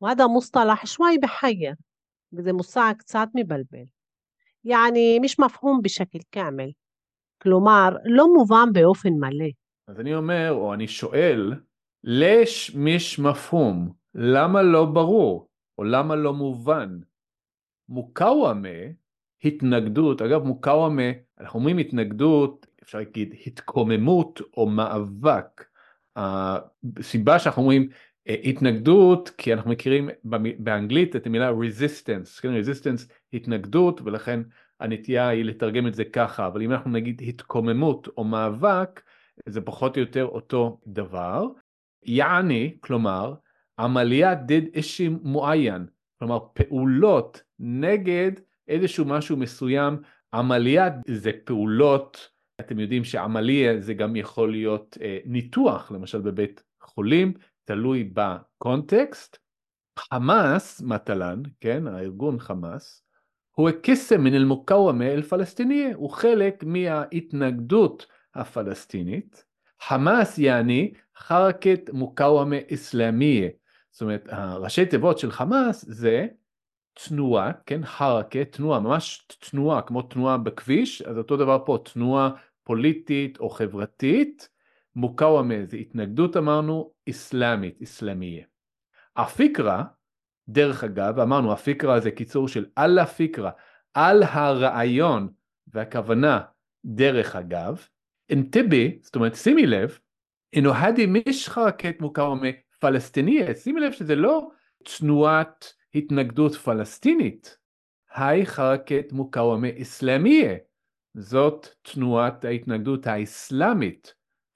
وهذا 0.00 0.26
مصطلح 0.26 0.86
شوي 0.86 1.18
بحير 1.18 1.74
וזה 2.32 2.52
מושג 2.52 2.94
קצת 2.98 3.28
מבלבל. 3.34 3.84
يعني 4.64 5.18
مش 5.20 5.40
مفهوم 5.40 5.80
بشكل 5.82 6.18
كامل. 6.30 6.72
כלומר, 7.42 7.88
לא 8.04 8.34
מובן 8.34 8.72
באופן 8.72 9.12
מלא. 9.12 9.50
אז 9.88 10.00
אני 10.00 10.14
אומר, 10.14 10.50
או 10.52 10.74
אני 10.74 10.88
שואל, 10.88 11.54
לש 12.04 12.74
מיש 12.74 13.18
מפהום, 13.18 13.92
למה 14.14 14.62
לא 14.62 14.84
ברור, 14.84 15.48
או 15.78 15.84
למה 15.84 16.16
לא 16.16 16.32
מובן? 16.32 16.98
מוקאוומה, 17.88 18.78
התנגדות, 19.43 20.21
אגב 20.21 20.43
מוקאוומה, 20.43 21.11
אנחנו 21.39 21.59
אומרים 21.59 21.77
התנגדות, 21.77 22.67
אפשר 22.83 22.97
להגיד 22.97 23.35
התקוממות 23.47 24.41
או 24.57 24.69
מאבק. 24.69 25.65
הסיבה 26.15 27.39
שאנחנו 27.39 27.61
אומרים 27.61 27.89
אה, 28.27 28.35
התנגדות, 28.43 29.29
כי 29.29 29.53
אנחנו 29.53 29.71
מכירים 29.71 30.09
באנגלית 30.59 31.15
את 31.15 31.27
המילה 31.27 31.51
resistance, 31.51 32.41
כן, 32.41 32.49
resistance 32.61 33.11
התנגדות, 33.33 34.01
ולכן 34.01 34.39
הנטייה 34.79 35.27
היא 35.27 35.45
לתרגם 35.45 35.87
את 35.87 35.93
זה 35.93 36.05
ככה, 36.05 36.47
אבל 36.47 36.61
אם 36.61 36.71
אנחנו 36.71 36.91
נגיד 36.91 37.21
התקוממות 37.27 38.07
או 38.17 38.23
מאבק, 38.23 39.01
זה 39.45 39.61
פחות 39.61 39.95
או 39.95 40.01
יותר 40.01 40.25
אותו 40.25 40.79
דבר. 40.87 41.47
יעני, 42.03 42.77
כלומר, 42.79 43.33
עמליה 43.79 44.35
דיד 44.35 44.69
אישי 44.73 45.09
מועיין, 45.21 45.85
כלומר 46.19 46.39
פעולות 46.53 47.41
נגד 47.59 48.31
איזשהו 48.67 49.05
משהו 49.05 49.37
מסוים, 49.37 49.97
עמליה 50.33 50.89
זה 51.07 51.31
פעולות, 51.43 52.29
אתם 52.59 52.79
יודעים 52.79 53.03
שעמליה 53.03 53.81
זה 53.81 53.93
גם 53.93 54.15
יכול 54.15 54.51
להיות 54.51 54.97
אה, 55.01 55.17
ניתוח, 55.25 55.91
למשל 55.91 56.21
בבית 56.21 56.63
חולים, 56.81 57.33
תלוי 57.65 58.11
בקונטקסט. 58.13 59.37
חמאס, 59.99 60.81
מטלן, 60.81 61.41
כן, 61.59 61.87
הארגון 61.87 62.39
חמאס, 62.39 63.05
הוא 63.51 63.69
קסם 63.83 64.23
מן 64.23 64.33
אל-מוקאוומה 64.33 65.05
אל-פלסטיניה, 65.05 65.95
הוא 65.95 66.09
חלק 66.09 66.63
מההתנגדות 66.63 68.07
הפלסטינית. 68.35 69.45
חמאס 69.81 70.37
יעני 70.37 70.93
חרקת 71.17 71.89
מוקאוומה 71.93 72.55
אסלאמיה. 72.73 73.49
זאת 73.91 74.01
אומרת, 74.01 74.27
הראשי 74.29 74.85
תיבות 74.85 75.19
של 75.19 75.31
חמאס 75.31 75.85
זה 75.87 76.27
תנועה, 76.95 77.51
כן, 77.65 77.85
חרקה, 77.85 78.45
תנועה, 78.45 78.79
ממש 78.79 79.27
תנועה, 79.39 79.81
כמו 79.81 80.01
תנועה 80.01 80.37
בכביש, 80.37 81.01
אז 81.01 81.17
אותו 81.17 81.37
דבר 81.37 81.63
פה, 81.65 81.77
תנועה 81.93 82.29
פוליטית 82.63 83.39
או 83.39 83.49
חברתית, 83.49 84.49
מוקאוומה 84.95 85.55
זה 85.65 85.77
התנגדות 85.77 86.37
אמרנו 86.37 86.91
אסלאמית, 87.09 87.81
אסלאמיה. 87.81 88.45
הפיקרה, 89.15 89.83
דרך 90.49 90.83
אגב, 90.83 91.19
אמרנו 91.19 91.53
הפיקרה 91.53 91.99
זה 91.99 92.11
קיצור 92.11 92.47
של 92.47 92.65
על 92.75 92.99
הפיקרה, 92.99 93.51
על 93.93 94.23
הרעיון 94.23 95.29
והכוונה 95.67 96.41
דרך 96.85 97.35
אגב, 97.35 97.87
אנטבה, 98.31 98.85
זאת 99.01 99.15
אומרת 99.15 99.35
שימי 99.35 99.65
לב, 99.65 99.99
אינו 100.53 100.75
הדי 100.75 101.05
מש 101.09 101.49
חרקת 101.49 101.95
מוקאוומה 101.99 102.47
פלסטיניה, 102.79 103.55
שימי 103.55 103.81
לב 103.81 103.91
שזה 103.91 104.15
לא 104.15 104.49
תנועת 104.83 105.73
התנגדות 105.95 106.55
פלסטינית, 106.55 107.57
היי 108.15 108.45
חרקת 108.45 109.05
מוקאוומה 109.11 109.67
אסלאמיה, 109.81 110.55
זאת 111.17 111.67
תנועת 111.81 112.45
ההתנגדות 112.45 113.07
האסלאמית, 113.07 114.13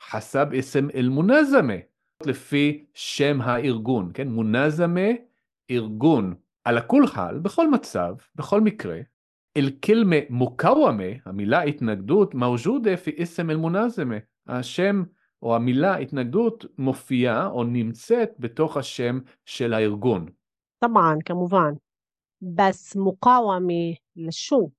חסב 0.09 0.47
אסם 0.59 0.87
אל-מונזמה, 0.95 1.73
לפי 2.25 2.85
שם 2.93 3.41
הארגון, 3.41 4.11
כן? 4.13 4.27
מונזמה, 4.27 5.09
ארגון. 5.71 6.35
על 6.63 6.77
הכול 6.77 7.07
חל, 7.07 7.39
בכל 7.39 7.69
מצב, 7.71 8.15
בכל 8.35 8.61
מקרה, 8.61 8.99
אל-כלמה 9.57 10.15
מוקאוומה, 10.29 11.03
המילה 11.25 11.61
התנגדות, 11.61 12.35
מווג'ודה 12.35 12.97
פי 12.97 13.23
אסם 13.23 13.49
אל-מונזמה. 13.49 14.15
השם 14.47 15.03
או 15.41 15.55
המילה 15.55 15.97
התנגדות 15.97 16.65
מופיעה 16.77 17.47
או 17.47 17.63
נמצאת 17.63 18.29
בתוך 18.39 18.77
השם 18.77 19.19
של 19.45 19.73
הארגון. 19.73 20.25
طبعا 20.78 21.16
כמובן. 21.24 21.72
בס 22.42 22.96
מוקאוומה 22.96 23.92
לשו, 24.16 24.70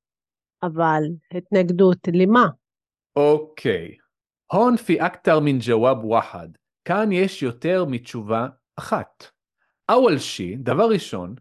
אבל 0.63 1.03
התנגדות 1.31 1.97
למה? 2.13 2.45
אוקיי. 3.15 3.97
הון 4.51 4.77
פי 4.77 5.01
אכתר 5.01 5.39
מן 5.39 5.57
ג'וואב 5.59 6.05
וחד. 6.05 6.49
כאן 6.85 7.11
יש 7.11 7.43
יותר 7.43 7.85
מתשובה 7.85 8.47
אחת. 8.75 9.23
אוול 9.89 10.17
שי, 10.17 10.55
דבר 10.55 10.89
ראשון, 10.89 11.35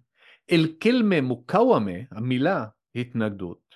אל-כלמה 0.50 1.21
מוקאוומה, 1.21 1.99
המילה 2.11 2.66
התנגדות, 2.94 3.75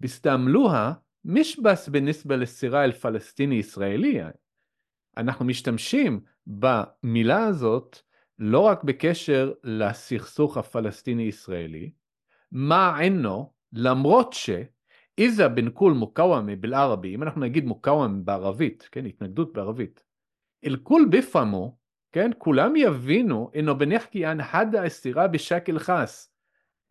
בסתעמלוה 0.00 0.92
משבס 1.24 1.88
בנסבה 1.88 2.36
לסירה 2.36 2.84
אל 2.84 2.92
פלסטיני 2.92 3.54
ישראלי. 3.54 4.18
אנחנו 5.16 5.44
משתמשים 5.44 6.20
במילה 6.46 7.44
הזאת 7.44 7.98
לא 8.43 8.59
רק 8.59 8.83
בקשר 8.83 9.53
לסכסוך 9.63 10.57
הפלסטיני-ישראלי, 10.57 11.91
מה 12.51 12.97
עינו, 12.99 13.53
למרות 13.73 14.33
ש... 14.33 14.49
איזה 15.17 15.47
בן 15.47 15.69
כול 15.73 15.93
מוקאוומה 15.93 16.55
בלערבי, 16.55 17.15
אם 17.15 17.23
אנחנו 17.23 17.41
נגיד 17.41 17.65
מוקאוומה 17.65 18.19
בערבית, 18.23 18.89
כן, 18.91 19.05
התנגדות 19.05 19.53
בערבית, 19.53 20.03
אל 20.65 20.77
כול 20.83 21.07
בפמו, 21.11 21.77
כן, 22.11 22.31
כולם 22.37 22.75
יבינו, 22.75 23.51
אינו 23.53 23.77
בנחקי 23.77 24.25
ען 24.25 24.43
חדה 24.43 24.87
אסירה 24.87 25.27
בשקל 25.27 25.79
חס. 25.79 26.33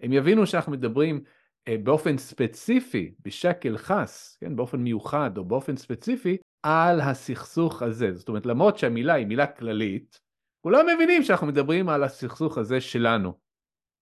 הם 0.00 0.12
יבינו 0.12 0.46
שאנחנו 0.46 0.72
מדברים 0.72 1.20
אה, 1.68 1.76
באופן 1.82 2.18
ספציפי, 2.18 3.14
בשקל 3.24 3.76
חס, 3.76 4.36
כן, 4.40 4.56
באופן 4.56 4.78
מיוחד 4.78 5.38
או 5.38 5.44
באופן 5.44 5.76
ספציפי, 5.76 6.36
על 6.62 7.00
הסכסוך 7.00 7.82
הזה. 7.82 8.14
זאת 8.14 8.28
אומרת, 8.28 8.46
למרות 8.46 8.78
שהמילה 8.78 9.14
היא 9.14 9.26
מילה 9.26 9.46
כללית, 9.46 10.20
כולם 10.61 10.85
מבינים 10.95 11.23
שאנחנו 11.23 11.47
מדברים 11.47 11.89
על 11.89 12.03
הסכסוך 12.03 12.57
הזה 12.57 12.81
שלנו. 12.81 13.33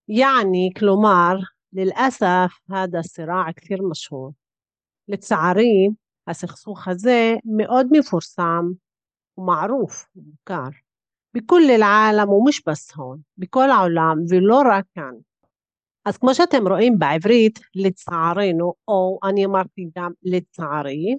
يعني 0.08 0.70
כלומר, 0.80 1.36
للأسف 1.74 2.60
هذا 2.72 3.02
صراع 3.02 3.52
كثير 3.52 3.82
مشهور 3.90 4.32
לצערי, 5.08 5.90
הסכסוך 6.28 6.88
הזה 6.88 7.36
מאוד 7.58 7.88
מפורסם 7.92 8.66
ומערוף 9.38 10.06
ומוכר 10.16 10.70
בכל 11.34 11.62
العالم 11.76 12.30
ومش 12.30 12.62
بس 12.68 12.98
هون 12.98 13.22
בכל 13.38 13.70
העולם 13.70 14.18
ולא 14.30 14.62
רק 14.72 14.86
כאן. 14.96 15.14
אז 16.06 16.18
כמו 16.18 16.36
שאתם 16.36 16.68
רואים 16.68 17.00
בעברית, 17.00 17.60
לצערנו, 17.76 18.74
או 18.88 19.20
אני 19.24 19.46
אמרתי 19.46 19.90
גם 19.98 20.12
לצערי, 20.24 21.16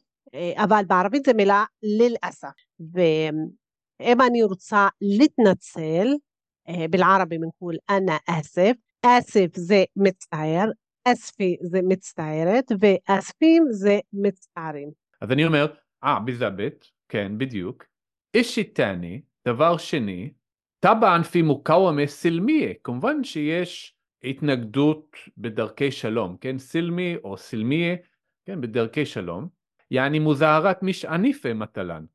אבל 0.56 0.82
בערבית 0.86 1.24
זה 1.24 1.32
מילה 1.32 1.64
ללאסף. 1.82 2.48
אם 4.01 4.21
אני 4.21 4.43
רוצה 4.43 4.87
להתנצל, 5.01 6.07
אה, 6.69 6.85
בלערבי 6.89 7.37
מנקול 7.37 7.75
אנא 7.89 8.17
אסף, 8.27 8.71
אסף 9.05 9.47
זה 9.55 9.83
מצטער, 9.95 10.65
אספי 11.05 11.57
זה 11.61 11.79
מצטערת, 11.83 12.71
ואספים 12.79 13.63
זה 13.69 13.99
מצטערים. 14.13 14.89
אז 15.21 15.31
אני 15.31 15.45
אומר, 15.45 15.67
אה, 16.03 16.19
ביזבת, 16.19 16.85
כן, 17.09 17.37
בדיוק. 17.37 17.85
אישי 18.33 18.63
תני, 18.63 19.21
דבר 19.47 19.77
שני, 19.77 20.33
טבען 20.79 21.23
פי 21.23 21.41
מוקאוומה 21.41 22.07
סילמיה, 22.07 22.73
כמובן 22.83 23.23
שיש 23.23 23.95
התנגדות 24.23 25.15
בדרכי 25.37 25.91
שלום, 25.91 26.37
כן, 26.41 26.57
סילמי 26.57 27.15
או 27.23 27.37
סילמיה, 27.37 27.95
כן, 28.45 28.61
בדרכי 28.61 29.05
שלום. 29.05 29.47
יעני 29.91 30.19
מוזהרת 30.19 30.83
משעניפה 30.83 31.53
מטלן. 31.53 32.05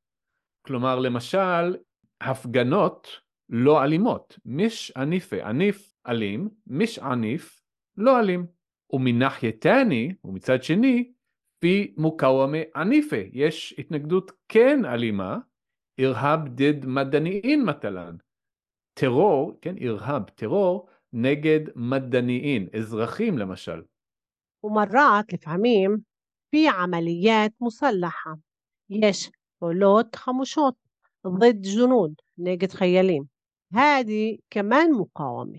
כלומר, 0.67 0.99
למשל, 0.99 1.77
הפגנות 2.21 3.09
לא 3.49 3.85
אלימות. 3.85 4.39
מיש 4.45 4.93
עניפה, 4.97 5.37
עניף 5.49 5.95
אלים, 6.07 6.49
מיש 6.67 6.99
עניף 6.99 7.61
לא 7.97 8.21
אלים. 8.21 8.47
ומנח 8.93 9.43
יתני, 9.43 10.15
ומצד 10.25 10.63
שני, 10.63 11.13
פי 11.59 11.95
מוקאוומה 11.97 12.59
עניפה. 12.77 13.17
יש 13.33 13.75
התנגדות 13.79 14.33
כן 14.49 14.85
אלימה, 14.85 15.39
אירהב 15.99 16.49
דד 16.49 16.87
מדניין 16.87 17.65
מטלן. 17.65 18.17
טרור, 18.95 19.59
כן, 19.61 19.77
אירהב, 19.77 20.23
טרור, 20.31 20.89
נגד 21.13 21.61
מדניין, 21.77 22.69
אזרחים 22.79 23.39
למשל. 23.39 23.83
ومرات 24.65 25.33
לפעמים 25.33 25.97
في 26.51 26.69
عمليات 26.69 27.53
مسلحة. 27.61 28.31
יש 28.91 29.31
פעולות 29.65 30.17
חמושות, 30.17 30.75
ضد 31.27 31.63
جنود, 31.77 32.13
נגד 32.39 32.71
חיילים. 32.71 33.23
هاي 33.73 34.37
كمان 34.51 34.87
مقاومة. 34.97 35.59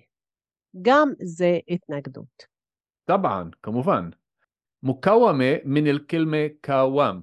גם 0.81 1.09
זה 1.23 1.59
התנגדות. 1.67 2.45
طبعا, 3.05 3.49
כמובן. 3.63 4.09
مقاومة 4.83 5.53
من 5.65 5.87
الكلمة 5.87 6.37
قاوم. 6.61 7.19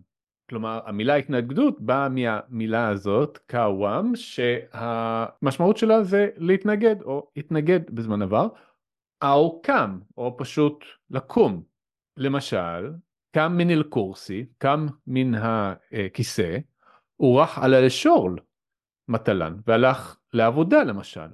כלומר, 0.50 0.80
המילה 0.86 1.14
התנגדות 1.14 1.80
באה 1.80 2.08
מהמילה 2.08 2.88
הזאת, 2.88 3.38
قاوم, 3.38 4.16
שהמשמעות 4.16 5.76
שלה 5.76 6.04
זה 6.04 6.28
להתנגד 6.36 7.02
או 7.02 7.30
התנגד 7.36 7.90
בזמן 7.90 8.22
עבר, 8.22 8.48
או 9.24 9.62
קם, 9.62 9.98
או 10.16 10.36
פשוט 10.38 10.84
לקום. 11.10 11.62
למשל, 12.16 12.92
קם 13.34 13.52
מן 13.56 13.70
אל 13.70 13.82
קורסי, 13.82 14.46
קם 14.58 14.86
מן 15.06 15.34
הכיסא, 15.34 16.58
ורח 17.21 17.59
על 17.59 17.73
אל-שורל, 17.73 18.35
מטלן, 19.07 19.55
והלך 19.67 20.17
לעבודה 20.33 20.83
למשל. 20.83 21.27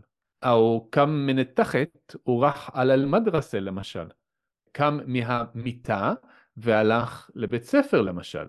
או 0.45 0.87
קם 0.89 1.09
מן 1.09 1.39
התחת 1.39 2.15
ורח 2.27 2.69
על 2.73 2.91
אל-מדרסה 2.91 3.59
למשל. 3.59 4.07
קם 4.71 4.97
מהמיטה 5.07 6.13
והלך 6.57 7.29
לבית 7.35 7.63
ספר 7.63 8.01
למשל. 8.01 8.47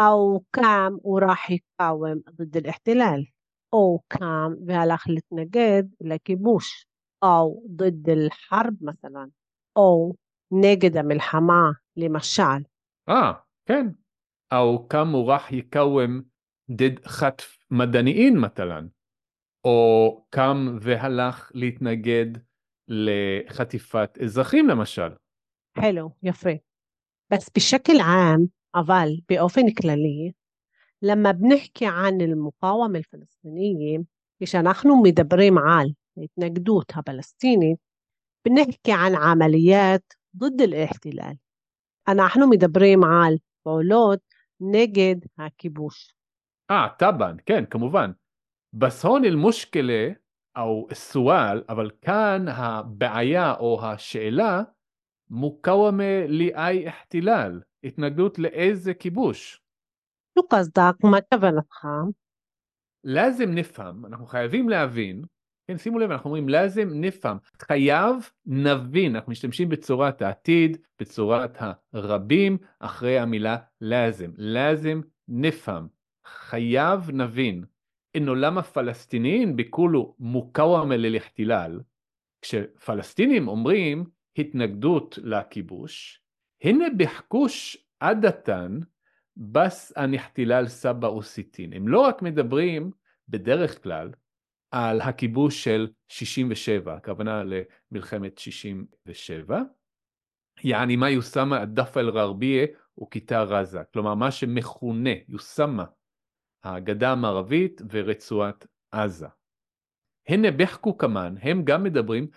أو 0.00 0.44
قام 0.56 0.98
وراح 1.02 1.50
يقاوم 1.50 2.20
ضد 2.30 2.56
الاحتلال 2.56 3.26
أو 3.74 4.00
قام 4.10 4.56
והלך 4.66 5.04
להתנגד 5.08 5.82
לכיבוש 6.00 6.86
أو 7.24 7.66
ضد 7.76 8.08
الحرب 8.08 8.74
مثلا 8.80 9.30
أو 9.76 10.14
נגד 10.52 10.96
המלחמה 10.96 11.70
למשל. 11.96 12.62
אה, 13.08 13.32
כן. 13.66 13.86
أو 14.52 14.88
קם 14.88 15.14
וראח 15.14 15.52
יקאוום 15.52 16.22
דד 16.70 17.06
חטף 17.06 17.58
מדעניין 17.70 18.38
מטלן. 18.38 18.86
או 19.64 20.24
קם 20.30 20.78
והלך 20.80 21.50
להתנגד 21.54 22.26
לחטיפת 22.88 24.18
אזרחים 24.22 24.68
למשל. 24.68 25.08
حلو 25.78 26.10
يفي 26.22 26.58
بس 27.32 27.50
بشكل 27.56 28.00
عام 28.00 28.46
אבל 28.74 29.08
באופן 29.28 29.62
כללי 29.82 30.32
لما 31.02 31.30
بنحكي 31.30 31.86
عن 31.86 32.20
المقاومة 32.20 32.98
الفلسطينية 32.98 33.98
כשאנחנו 34.42 35.02
מדברים 35.02 35.58
על 35.58 35.88
ההתנגדות 36.18 36.92
הפלסטינית 36.96 37.78
بنحكي 38.44 38.92
عن 38.92 39.14
عمليات 39.14 40.12
ضد 40.36 40.60
الاحتلال 40.60 41.36
אנחנו 42.08 42.50
מדברים 42.50 43.04
על 43.04 43.36
פעולות 43.62 44.20
נגד 44.60 45.16
הכיבוש 45.38 46.14
אה, 46.73 46.87
טאבן, 46.97 47.35
כן, 47.45 47.63
כמובן. 47.69 48.11
בסון 48.73 49.25
אל 49.25 49.35
מושקלה, 49.35 50.09
או 50.55 50.87
סואל, 50.93 51.63
אבל 51.69 51.89
כאן 52.01 52.45
הבעיה 52.47 53.53
או 53.53 53.85
השאלה, 53.85 54.61
מוקאוומה 55.29 56.27
לאי 56.27 56.89
אחתילל, 56.89 57.61
התנגדות 57.83 58.39
לאיזה 58.39 58.93
כיבוש. 58.93 59.61
شو 60.37 60.41
قصدك؟ 60.41 61.05
ما 61.05 61.19
كبلتها 61.33 62.11
לאזם 63.03 63.49
נפעם, 63.49 64.05
אנחנו 64.05 64.25
חייבים 64.25 64.69
להבין, 64.69 65.23
כן, 65.67 65.77
שימו 65.77 65.99
לב, 65.99 66.11
אנחנו 66.11 66.29
אומרים 66.29 66.49
לאזם 66.49 66.89
נפעם, 66.91 67.37
חייב 67.61 68.29
נבין, 68.45 69.15
אנחנו 69.15 69.31
משתמשים 69.31 69.69
בצורת 69.69 70.21
העתיד, 70.21 70.77
בצורת 70.99 71.57
הרבים, 71.93 72.57
אחרי 72.79 73.19
המילה 73.19 73.57
לאזם, 73.81 74.31
לאזם 74.37 75.01
נפעם. 75.27 75.87
חייב 76.25 77.11
נבין, 77.11 77.65
אין 78.15 78.27
עולם 78.27 78.57
הפלסטינים 78.57 79.55
בכולו 79.55 80.15
מוקאוומה 80.19 80.97
ללחתילל, 80.97 81.79
כשפלסטינים 82.41 83.47
אומרים 83.47 84.05
התנגדות 84.37 85.19
לכיבוש, 85.23 86.21
הנה 86.63 86.85
בחכוש 86.97 87.77
עדתן 87.99 88.79
בס 89.37 89.93
הנחתילל 89.95 90.67
סבא 90.67 91.07
וסיטין. 91.07 91.73
הם 91.73 91.87
לא 91.87 91.99
רק 91.99 92.21
מדברים 92.21 92.91
בדרך 93.29 93.83
כלל 93.83 94.11
על 94.71 95.01
הכיבוש 95.01 95.63
של 95.63 95.87
67, 96.07 96.93
הכוונה 96.93 97.43
למלחמת 97.43 98.37
67, 98.37 99.61
יעני 100.63 100.95
מה 100.95 101.09
יוסמה 101.09 101.65
דף 101.65 101.97
אל 101.97 102.09
ררביה 102.09 102.65
וכיתה 103.01 103.43
רזה, 103.43 103.83
כלומר 103.93 104.15
מה 104.15 104.31
שמכונה 104.31 105.09
יוסמה 105.27 105.85
הגדה 106.63 107.11
המערבית 107.11 107.81
ורצועת 107.91 108.67
עזה. 108.91 109.27
הנה 110.27 110.51
בחקו 110.51 110.97
כמן, 110.97 111.35
הם 111.41 111.63
גם 111.63 111.83
מדברים 111.83 112.27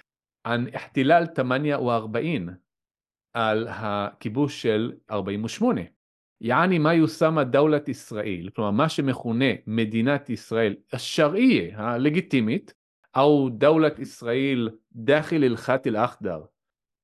על 0.44 0.68
אחתילל 0.76 1.26
תמניה 1.26 1.80
ו-40, 1.80 2.50
על 3.34 3.68
הכיבוש 3.70 4.62
של 4.62 4.92
48. 5.10 5.80
יעני 6.40 6.78
מה 6.78 6.94
יושמה 6.94 7.44
דאולת 7.44 7.88
ישראל, 7.88 8.48
כלומר 8.54 8.70
מה 8.70 8.88
שמכונה 8.88 9.44
מדינת 9.66 10.30
ישראל 10.30 10.76
השרעייה, 10.92 11.78
הלגיטימית, 11.78 12.74
או 13.16 13.48
דאולת 13.48 13.98
ישראל 13.98 14.68
דאחיל 14.92 15.44
אל-חת 15.44 15.86
אל-אחדר, 15.86 16.44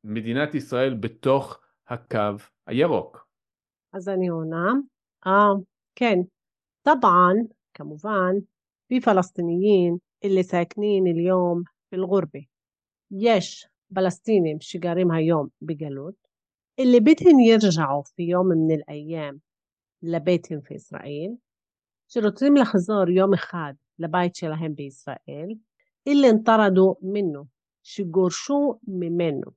מדינת 0.04 0.54
ישראל 0.54 0.94
בתוך 0.94 1.60
הקו 1.88 2.36
הירוק. 2.66 3.26
אז 3.92 4.08
אני 4.08 4.28
עונה, 4.28 4.72
אה, 5.26 5.52
כן, 5.94 6.18
طبعا 6.84 7.48
كمفان 7.74 8.42
في 8.88 9.00
فلسطينيين 9.00 10.00
اللي 10.24 10.42
ساكنين 10.42 11.06
اليوم 11.06 11.64
في 11.90 11.96
الغربة. 11.96 12.46
يش 13.10 13.66
فلسطيني 13.96 14.54
مش 14.54 14.76
قاريمها 14.76 15.18
يوم 15.18 15.50
بجلود 15.60 16.14
اللي 16.78 17.00
بدهم 17.00 17.40
يرجعوا 17.40 18.02
في 18.02 18.22
يوم 18.22 18.46
من 18.46 18.74
الأيام 18.74 19.40
لبيتهم 20.02 20.60
في 20.60 20.76
إسرائيل. 20.76 21.38
شرطين 22.08 22.58
لخزار 22.58 23.10
يوم 23.10 23.34
أحد 23.34 23.76
لبيت 23.98 24.36
شلهم 24.36 24.72
بإسرائيل. 24.74 25.58
اللي 26.08 26.30
انطردوا 26.30 26.94
منه 27.02 27.46
شجورشو 27.82 28.76
ممنه 28.88 29.52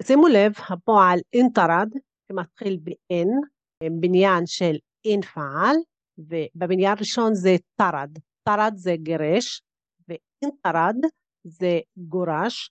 سيمو 0.00 0.26
ليف 0.28 0.72
هبو 0.72 0.92
على 0.92 1.22
انطرد 1.34 2.02
كما 2.28 2.42
تقيل 2.56 2.76
بإن 2.76 3.40
بنيان 3.82 4.46
شل 4.46 4.80
انفعل 5.06 5.84
פעל, 6.16 6.46
ובבניין 6.54 6.92
הראשון 6.92 7.34
זה 7.34 7.56
טרד. 7.76 8.18
טרד 8.48 8.72
זה 8.76 8.96
גירש, 8.96 9.62
ואינטרד 10.08 10.96
זה 11.44 11.80
גורש. 11.96 12.70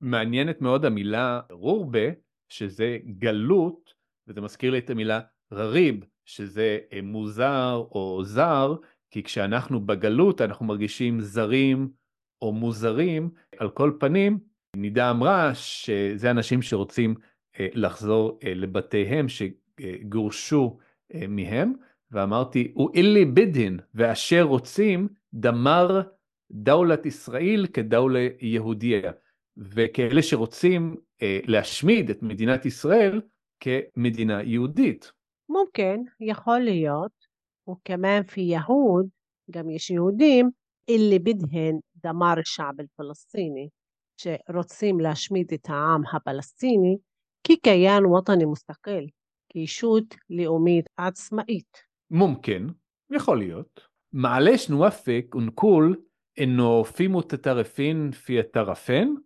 מעניינת 0.00 0.60
מאוד 0.60 0.84
המילה 0.84 1.40
רורבה, 1.50 2.08
שזה 2.48 2.98
גלות, 3.18 3.94
וזה 4.28 4.40
מזכיר 4.40 4.70
לי 4.72 4.78
את 4.78 4.90
המילה 4.90 5.20
רריב, 5.52 6.04
שזה 6.24 6.78
אה, 6.92 7.02
מוזר 7.02 7.84
או 7.90 8.24
זר, 8.24 8.74
כי 9.10 9.22
כשאנחנו 9.22 9.86
בגלות 9.86 10.40
אנחנו 10.40 10.66
מרגישים 10.66 11.20
זרים 11.20 11.88
או 12.42 12.52
מוזרים. 12.52 13.30
על 13.58 13.70
כל 13.70 13.92
פנים, 14.00 14.38
נידה 14.76 15.10
אמרה 15.10 15.54
שזה 15.54 16.30
אנשים 16.30 16.62
שרוצים 16.62 17.14
אה, 17.60 17.68
לחזור 17.74 18.38
אה, 18.44 18.54
לבתיהם 18.54 19.26
שגורשו 19.28 20.78
מהם. 21.28 21.72
ואמרתי, 22.14 22.74
ואילי 22.76 23.24
בדין, 23.24 23.78
ואשר 23.94 24.42
רוצים, 24.42 25.08
דמר 25.34 26.00
דאולת 26.50 27.06
ישראל 27.06 27.66
כדאולה 27.72 28.28
יהודיה. 28.40 29.12
וכאלה 29.56 30.22
שרוצים 30.22 30.96
אה, 31.22 31.38
להשמיד 31.44 32.10
את 32.10 32.22
מדינת 32.22 32.66
ישראל 32.66 33.20
כמדינה 33.60 34.42
יהודית. 34.42 35.12
מומכן, 35.48 36.00
יכול 36.20 36.58
להיות, 36.58 37.12
וכמאן 37.70 38.22
פי 38.22 38.40
יהוד, 38.40 39.06
גם 39.50 39.70
יש 39.70 39.90
יהודים, 39.90 40.50
אילי 40.88 41.18
בדהן 41.18 41.78
דמר 41.96 42.34
שעב 42.44 42.80
אל-פלסטיני, 42.80 43.68
שרוצים 44.16 45.00
להשמיד 45.00 45.52
את 45.54 45.66
העם 45.68 46.02
הפלסטיני 46.12 46.96
ככיין 47.44 48.06
ווטני 48.06 48.44
מוסתכל, 48.44 49.04
כישות 49.48 50.04
לאומית 50.30 50.86
עצמאית. 50.96 51.93
ممكن 52.11 52.67
יכול 53.11 53.37
להיות. 53.37 53.89
معلش 54.13 54.69
نوفق 54.69 55.35
ונקול 55.35 56.01
إنه 56.39 56.83
في 56.83 57.07
متطرفين 57.07 58.11
في 58.11 58.39
الطرفين? 58.39 59.23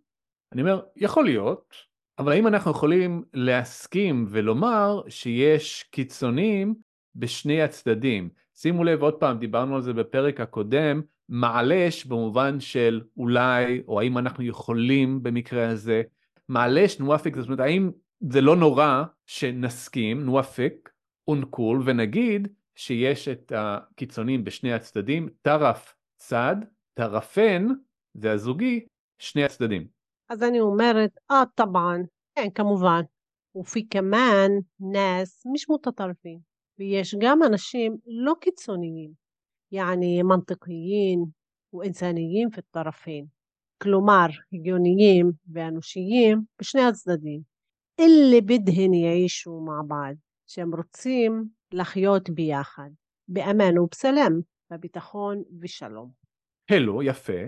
אני 0.52 0.62
אומר, 0.62 0.82
יכול 0.96 1.24
להיות, 1.24 1.74
אבל 2.18 2.32
האם 2.32 2.46
אנחנו 2.46 2.70
יכולים 2.70 3.22
להסכים 3.34 4.26
ולומר 4.28 5.02
שיש 5.08 5.84
קיצונים 5.90 6.74
בשני 7.14 7.62
הצדדים? 7.62 8.28
שימו 8.54 8.84
לב, 8.84 9.02
עוד 9.02 9.14
פעם, 9.14 9.38
דיברנו 9.38 9.76
על 9.76 9.82
זה 9.82 9.92
בפרק 9.92 10.40
הקודם, 10.40 11.02
מעלש 11.28 12.04
במובן 12.04 12.60
של 12.60 13.02
אולי, 13.16 13.82
או 13.88 14.00
האם 14.00 14.18
אנחנו 14.18 14.44
יכולים 14.44 15.22
במקרה 15.22 15.68
הזה, 15.68 16.02
מעלש 16.48 16.98
נוואפק, 17.00 17.36
זאת 17.36 17.46
אומרת, 17.46 17.60
האם 17.60 17.90
זה 18.30 18.40
לא 18.40 18.56
נורא 18.56 19.04
שנסכים, 19.26 20.24
נוואפק, 20.24 20.90
ונקול, 21.30 21.82
ונגיד 21.84 22.48
שיש 22.79 23.27
את 23.27 23.51
הקיצונים 23.55 24.43
בשני 24.43 24.73
הצדדים, 24.73 25.29
טרף 25.41 25.95
צד, 26.17 26.55
טרפן 26.93 27.67
זה 28.13 28.31
הזוגי, 28.31 28.85
שני 29.21 29.43
הצדדים. 29.43 29.87
אז 30.29 30.43
אני 30.43 30.59
אומרת, 30.59 31.11
אה, 31.31 31.43
טבען, 31.55 32.03
כן, 32.35 32.49
כמובן. 32.55 33.01
ופי 33.55 33.87
כמאן 33.89 34.51
נס 34.79 35.43
مش 35.53 35.69
متطرفين 35.69 36.39
ויש 36.79 37.15
גם 37.19 37.43
אנשים 37.43 37.97
לא 38.07 38.33
קיצוניים, 38.41 39.11
יעני 39.71 40.23
מנטקיים 40.23 41.25
ואינסניים 41.73 42.49
في 42.51 42.61
כלומר 43.83 44.27
הגיוניים 44.53 45.31
ואנושיים 45.53 46.41
בשני 46.59 46.81
הצדדים. 46.81 47.41
אלה 47.99 48.41
בדהן 48.41 48.93
يعيشوا 48.93 49.61
מעבד, 49.61 50.15
שהם 50.47 50.75
רוצים 50.75 51.58
לחיות 51.73 52.29
ביחד, 52.29 52.89
באמן 53.27 53.77
ובסלם, 53.77 54.39
בביטחון 54.71 55.43
ושלום. 55.61 56.11
הלו, 56.69 57.03
יפה, 57.03 57.41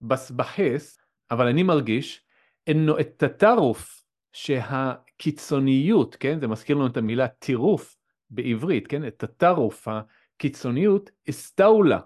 בס 0.00 0.30
בחס, 0.30 0.98
אבל 1.30 1.46
אני 1.46 1.62
מרגיש, 1.62 2.24
אינו 2.66 3.00
את 3.00 3.22
התטרוף 3.22 4.04
שהקיצוניות, 4.32 6.16
כן, 6.16 6.40
זה 6.40 6.48
מזכיר 6.48 6.76
לנו 6.76 6.86
את 6.86 6.96
המילה 6.96 7.28
טירוף 7.28 7.96
בעברית, 8.30 8.86
כן, 8.86 9.06
את 9.06 9.22
התטרוף, 9.22 9.88
הקיצוניות, 9.88 11.10
הסתאולה, 11.28 12.00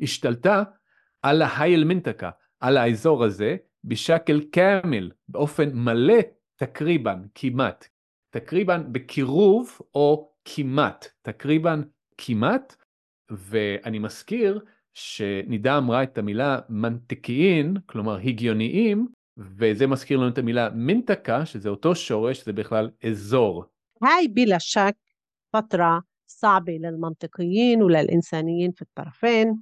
השתלטה 0.00 0.62
על 1.22 1.42
ההייל 1.42 1.84
מנטקה, 1.84 2.30
על 2.60 2.76
האזור 2.76 3.24
הזה, 3.24 3.56
בשקל 3.84 4.40
קאמל, 4.50 5.10
באופן 5.28 5.70
מלא, 5.72 6.18
תקריבן, 6.56 7.22
כמעט. 7.34 7.88
תקריבן 8.30 8.92
בקירוב 8.92 9.78
או 9.94 10.32
כמעט, 10.45 11.07
תקריבן 11.21 11.81
כמעט, 12.17 12.75
ואני 13.29 13.99
מזכיר 13.99 14.59
שנידה 14.93 15.77
אמרה 15.77 16.03
את 16.03 16.17
המילה 16.17 16.59
מנטקיים, 16.69 17.73
כלומר 17.85 18.17
הגיוניים, 18.17 19.07
וזה 19.37 19.87
מזכיר 19.87 20.17
לנו 20.19 20.29
את 20.29 20.37
המילה 20.37 20.69
מנטקה, 20.75 21.45
שזה 21.45 21.69
אותו 21.69 21.95
שורש, 21.95 22.45
זה 22.45 22.53
בכלל 22.53 22.89
אזור. 23.03 23.65
هاي 24.03 24.27
بلا 24.27 24.57
شك 24.57 24.95
فترة 25.53 26.03
صعبة 26.27 26.73
للمنطقيين 26.73 27.83
وللإنسانيين 27.83 28.71
في 28.71 28.81
الطرفين 28.81 29.55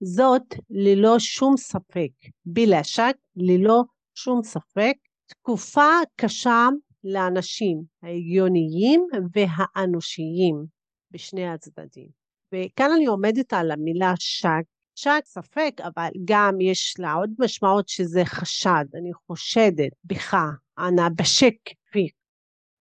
זאת 0.00 0.54
ללא 0.70 1.18
שום 1.18 1.56
ספק, 1.56 2.10
בלה 2.46 2.84
שק, 2.84 3.16
ללא 3.36 3.82
שום 4.14 4.42
ספק, 4.42 4.94
תקופה 5.26 5.90
קשה 6.16 6.68
לאנשים 7.03 7.83
ההגיוניים 8.03 9.07
והאנושיים 9.33 10.65
בשני 11.11 11.47
הצדדים. 11.47 12.09
וכאן 12.53 12.89
אני 12.95 13.05
עומדת 13.05 13.53
על 13.53 13.71
המילה 13.71 14.13
שק. 14.19 14.63
שק 14.95 15.21
ספק, 15.25 15.73
אבל 15.83 16.09
גם 16.25 16.61
יש 16.61 16.95
לה 16.99 17.13
עוד 17.13 17.29
משמעות 17.39 17.89
שזה 17.89 18.25
חשד, 18.25 18.85
אני 18.93 19.13
חושדת 19.13 19.91
בך, 20.03 20.37
אנא 20.79 21.09
בשק 21.15 21.55
פיק. 21.91 22.13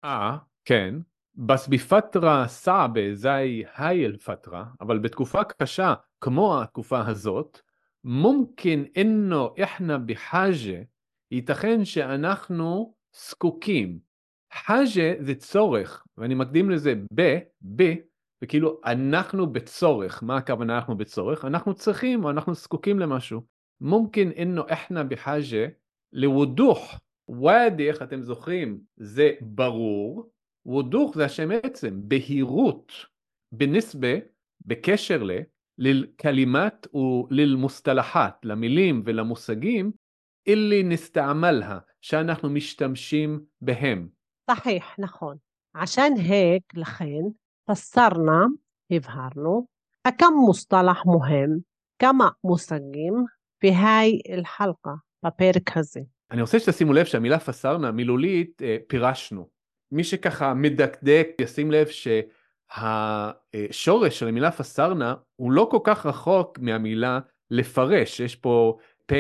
אה, 0.05 0.37
כן. 0.65 0.95
בס 1.35 1.69
בפטרה 1.69 2.49
סעבה 2.49 3.15
זי 3.15 3.63
היי 3.77 4.07
אל-פטרה, 4.07 4.65
אבל 4.81 4.99
בתקופה 4.99 5.45
קשה 5.45 5.95
כמו 6.21 6.63
התקופה 6.63 7.07
הזאת, 7.07 7.61
מומקין 8.05 8.85
אינו 8.95 9.55
איחנה 9.57 9.99
בחאג'ה, 9.99 10.83
ייתכן 11.31 11.85
שאנחנו 11.85 12.95
זקוקים. 13.17 14.06
חאג'ה 14.57 15.15
זה 15.21 15.35
צורך, 15.35 16.05
ואני 16.19 16.35
מקדים 16.35 16.71
לזה 16.71 16.95
ב, 17.15 17.39
ב, 17.77 17.95
וכאילו 18.43 18.81
אנחנו 18.85 19.53
בצורך, 19.53 20.23
מה 20.23 20.37
הכוונה 20.37 20.77
אנחנו 20.77 20.97
בצורך? 20.97 21.45
אנחנו 21.45 21.75
צריכים 21.75 22.25
או 22.25 22.31
אנחנו 22.31 22.55
זקוקים 22.55 22.99
למשהו. 22.99 23.41
מומקין 23.81 24.31
אינו 24.31 24.69
איחנה 24.69 25.05
בחאג'ה 25.05 25.67
לוודוח. 26.13 27.01
וואדיח, 27.29 28.03
אתם 28.03 28.23
זוכרים, 28.23 28.81
זה 28.97 29.33
ברור, 29.41 30.31
וודוך 30.67 31.15
זה 31.15 31.25
השם 31.25 31.49
עצם, 31.63 32.01
בהירות, 32.03 32.93
בנסבה, 33.53 34.15
בקשר 34.67 35.23
ל, 35.23 35.31
ללקלימת 35.79 36.87
וללמוסתלחת, 36.95 38.45
למילים 38.45 39.03
ולמושגים, 39.05 39.93
אילי 40.47 40.83
נסתעמלها, 40.83 41.79
שאנחנו 42.01 42.51
משתמשים 42.51 43.45
בהם. 43.61 44.09
صحيح, 44.52 44.96
נכון. 45.00 45.38
عشان 45.76 46.14
هيك 46.18 46.64
לכן 46.76 47.22
פסרנה, 47.70 48.46
הבהרנו, 48.92 49.66
כמה 50.18 50.38
מוסתלח 50.46 51.06
מוהם, 51.06 51.58
כמה 52.00 52.30
מושגים, 52.44 53.26
בהי 53.64 54.22
אל-חלקה, 54.30 54.94
בפרק 55.26 55.78
הזה. 55.78 56.00
אני 56.32 56.42
רוצה 56.42 56.60
שתשימו 56.60 56.94
לב 56.94 57.06
שהמילה 57.06 57.40
פסרנה 57.40 57.92
מילולית 57.92 58.62
אה, 58.62 58.78
פירשנו. 58.88 59.50
מי 59.92 60.04
שככה 60.04 60.54
מדקדק 60.54 61.28
ישים 61.42 61.72
לב 61.72 61.88
שהשורש 62.72 64.20
של 64.20 64.28
המילה 64.28 64.52
פסרנה 64.52 65.16
הוא 65.36 65.52
לא 65.52 65.68
כל 65.72 65.80
כך 65.84 66.06
רחוק 66.06 66.60
מהמילה 66.60 67.20
לפרש, 67.52 68.20
יש 68.20 68.36
פה 68.36 68.78
פ' 69.06 69.14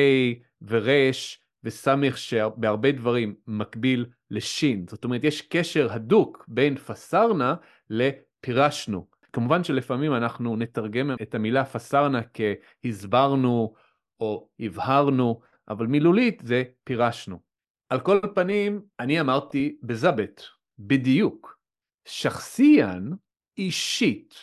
ורש 0.62 1.42
וסמיך 1.64 2.18
שבהרבה 2.18 2.92
דברים 2.92 3.36
מקביל 3.48 4.06
לשין, 4.31 4.87
זאת 4.89 5.05
אומרת 5.05 5.25
יש 5.25 5.43
קשר 5.43 5.93
הדוק 5.93 6.45
בין 6.49 6.77
פסרנה 6.77 7.55
לפירשנו. 7.91 9.07
כמובן 9.33 9.65
שלפעמים 9.65 10.15
אנחנו 10.15 10.57
נתרגם 10.57 11.11
את 11.23 11.35
המילה 11.35 11.65
פסרנה 11.65 12.21
כהסברנו 12.35 13.75
או 14.21 14.49
הבהרנו, 14.61 15.41
אבל 15.69 15.87
מילולית 15.87 16.43
זה 16.45 16.63
פירשנו. 16.85 17.41
על 17.89 18.01
כל 18.01 18.21
פנים, 18.35 18.83
אני 19.01 19.21
אמרתי 19.21 19.77
בזבת, 19.83 20.43
בדיוק. 20.79 21.59
שחסיין 22.05 23.13
אישית, 23.59 24.35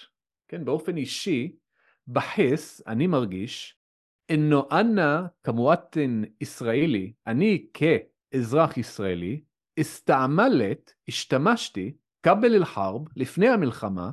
כן, 0.48 0.65
באופן 0.65 0.98
אישי, 0.98 1.56
בחס, 2.08 2.82
אני 2.88 3.08
מרגיש, 3.08 3.78
אינו 4.30 4.67
אנא 4.72 5.22
כמואטן 5.43 6.22
ישראלי, 6.41 7.13
אני 7.28 7.67
כאזרח 7.74 8.78
ישראלי, 8.78 9.41
הסתעמלת, 9.78 10.94
השתמשתי, 11.08 11.94
כבל 12.24 12.56
אל-חרב, 12.56 13.02
לפני 13.16 13.50
המלחמה, 13.50 14.12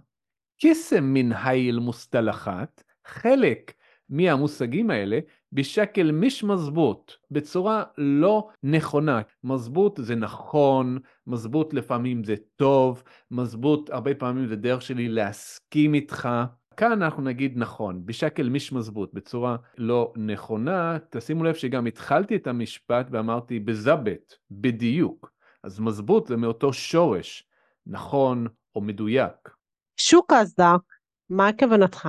קסם 0.62 1.04
מן 1.04 1.32
היל 1.32 1.78
מוסתלחת, 1.78 2.82
חלק 3.06 3.72
מהמושגים 4.08 4.90
האלה 4.90 5.18
בשקל 5.52 6.12
מיש 6.12 6.44
מזבוט, 6.44 7.12
בצורה 7.30 7.84
לא 7.98 8.48
נכונה. 8.62 9.20
מזבוט 9.44 10.00
זה 10.02 10.14
נכון, 10.14 10.98
מזבוט 11.26 11.74
לפעמים 11.74 12.24
זה 12.24 12.34
טוב, 12.56 13.02
מזבוט 13.30 13.90
הרבה 13.90 14.14
פעמים 14.14 14.46
זה 14.46 14.56
דרך 14.56 14.82
שלי 14.82 15.08
להסכים 15.08 15.94
איתך. 15.94 16.28
כאן 16.76 16.92
אנחנו 16.92 17.22
נגיד 17.22 17.52
נכון, 17.56 18.06
בשקל 18.06 18.48
מיש 18.48 18.72
מזבוט, 18.72 19.14
בצורה 19.14 19.56
לא 19.78 20.12
נכונה. 20.16 20.98
תשימו 21.10 21.44
לב 21.44 21.54
שגם 21.54 21.86
התחלתי 21.86 22.36
את 22.36 22.46
המשפט 22.46 23.06
ואמרתי 23.10 23.60
בזבת, 23.60 24.34
בדיוק. 24.50 25.30
אז 25.62 25.80
מזבוט 25.80 26.26
זה 26.26 26.36
מאותו 26.36 26.72
שורש, 26.72 27.44
נכון 27.86 28.46
או 28.74 28.80
מדויק. 28.80 29.48
שוקזדק, 29.96 30.82
מה 31.30 31.50
כוונתך? 31.58 32.08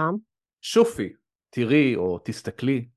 שופי, 0.62 1.14
תראי 1.50 1.96
או 1.96 2.20
תסתכלי. 2.24 2.88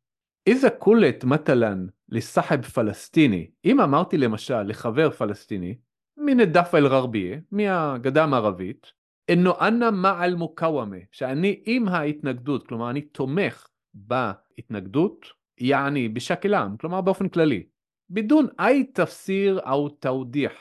איזה 0.47 0.71
קולט 0.71 1.25
מטלן 1.25 1.87
לסחב 2.09 2.63
פלסטיני, 2.63 3.51
אם 3.65 3.81
אמרתי 3.81 4.19
למשל 4.19 4.63
לחבר 4.63 5.11
פלסטיני, 5.11 5.79
מן 6.17 6.41
א-דף 6.41 6.71
אל-גרבייה, 6.75 7.39
מהגדה 7.51 8.25
המערבית, 8.25 8.93
אינו 9.29 9.53
אנא 9.61 9.91
מעל 9.91 10.35
מוקאוומה, 10.35 10.97
שאני 11.13 11.63
עם 11.65 11.89
ההתנגדות, 11.89 12.69
כלומר 12.69 12.91
אני 12.91 13.01
תומך 13.01 13.69
בהתנגדות, 13.95 15.27
יעני 15.59 16.09
בשקלם, 16.09 16.77
כלומר 16.81 17.01
באופן 17.01 17.29
כללי. 17.29 17.67
בידון 18.15 18.47
אי 18.61 18.85
תפסיר 18.85 19.61
או 19.61 19.89
תאודיח, 19.89 20.53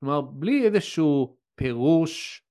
כלומר 0.00 0.20
בלי 0.20 0.64
איזשהו 0.64 1.36
פירוש 1.54 2.42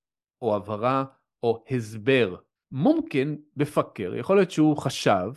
או 0.41 0.55
הבהרה 0.55 1.05
או 1.43 1.63
הסבר. 1.69 2.35
מומקן 2.71 3.35
בפקר, 3.57 4.15
יכול 4.15 4.35
להיות 4.35 4.51
שהוא 4.51 4.77
חשב, 4.77 5.31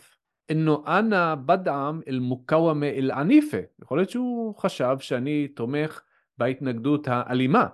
אינו 0.49 0.83
אנא 0.87 1.35
בדעם 1.35 2.01
אל 2.07 2.19
מוקאוומה 2.19 2.85
אל 2.85 3.11
עניפה, 3.11 3.57
יכול 3.81 3.97
להיות 3.97 4.09
שהוא 4.09 4.55
חשב 4.55 4.97
שאני 4.99 5.47
תומך 5.47 6.01
בהתנגדות 6.37 7.07
האלימה, 7.07 7.67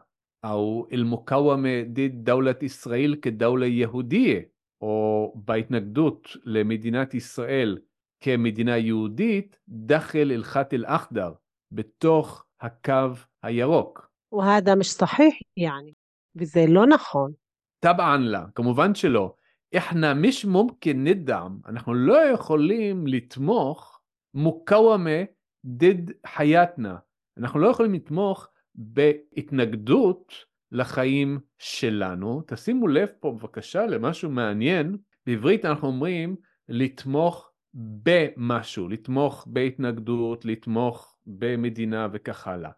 או 0.43 0.87
אל 0.91 1.03
מוקאוומה 1.03 1.83
דיד 1.87 2.25
דולת 2.25 2.63
ישראל 2.63 3.15
כדולה 3.21 3.65
יהודיה, 3.65 4.39
או 4.81 5.33
בהתנגדות 5.35 6.27
למדינת 6.43 7.13
ישראל 7.13 7.77
כמדינה 8.22 8.76
יהודית, 8.76 9.58
דחל 9.68 10.32
אל 10.32 10.42
חת 10.42 10.74
אל 10.74 10.84
אחדר, 10.86 11.32
בתוך 11.72 12.44
הקו 12.60 13.10
הירוק. 13.42 14.10
وهذا 14.32 14.74
مش 14.74 14.92
صحيح 14.92 15.38
يعني 15.56 15.94
וזה 16.36 16.64
לא 16.68 16.86
נכון. 16.86 17.32
טבען 17.80 18.22
לה, 18.22 18.46
כמובן 18.54 18.94
שלא. 18.94 19.34
إحنا 19.76 20.14
مش 20.14 20.44
ممكن 20.44 21.04
ندعم, 21.04 21.58
אנחנו 21.66 21.94
לא 21.94 22.16
יכולים 22.16 23.06
לתמוך 23.06 24.00
מוקאוומה 24.34 25.20
דיד 25.64 26.12
חייתנה. 26.26 26.96
אנחנו 27.38 27.60
לא 27.60 27.68
יכולים 27.68 27.94
לתמוך 27.94 28.48
בהתנגדות 28.74 30.32
לחיים 30.72 31.40
שלנו. 31.58 32.42
תשימו 32.46 32.88
לב 32.88 33.08
פה 33.20 33.32
בבקשה 33.32 33.86
למשהו 33.86 34.30
מעניין. 34.30 34.96
בעברית 35.26 35.64
אנחנו 35.64 35.88
אומרים 35.88 36.36
לתמוך 36.68 37.50
במשהו, 37.73 38.89
לתמוך 38.89 39.47
בהתנגדות, 39.47 40.45
לתמוך 40.45 41.15
במדינה 41.25 42.07
וכך 42.11 42.47
הלאה. 42.47 42.71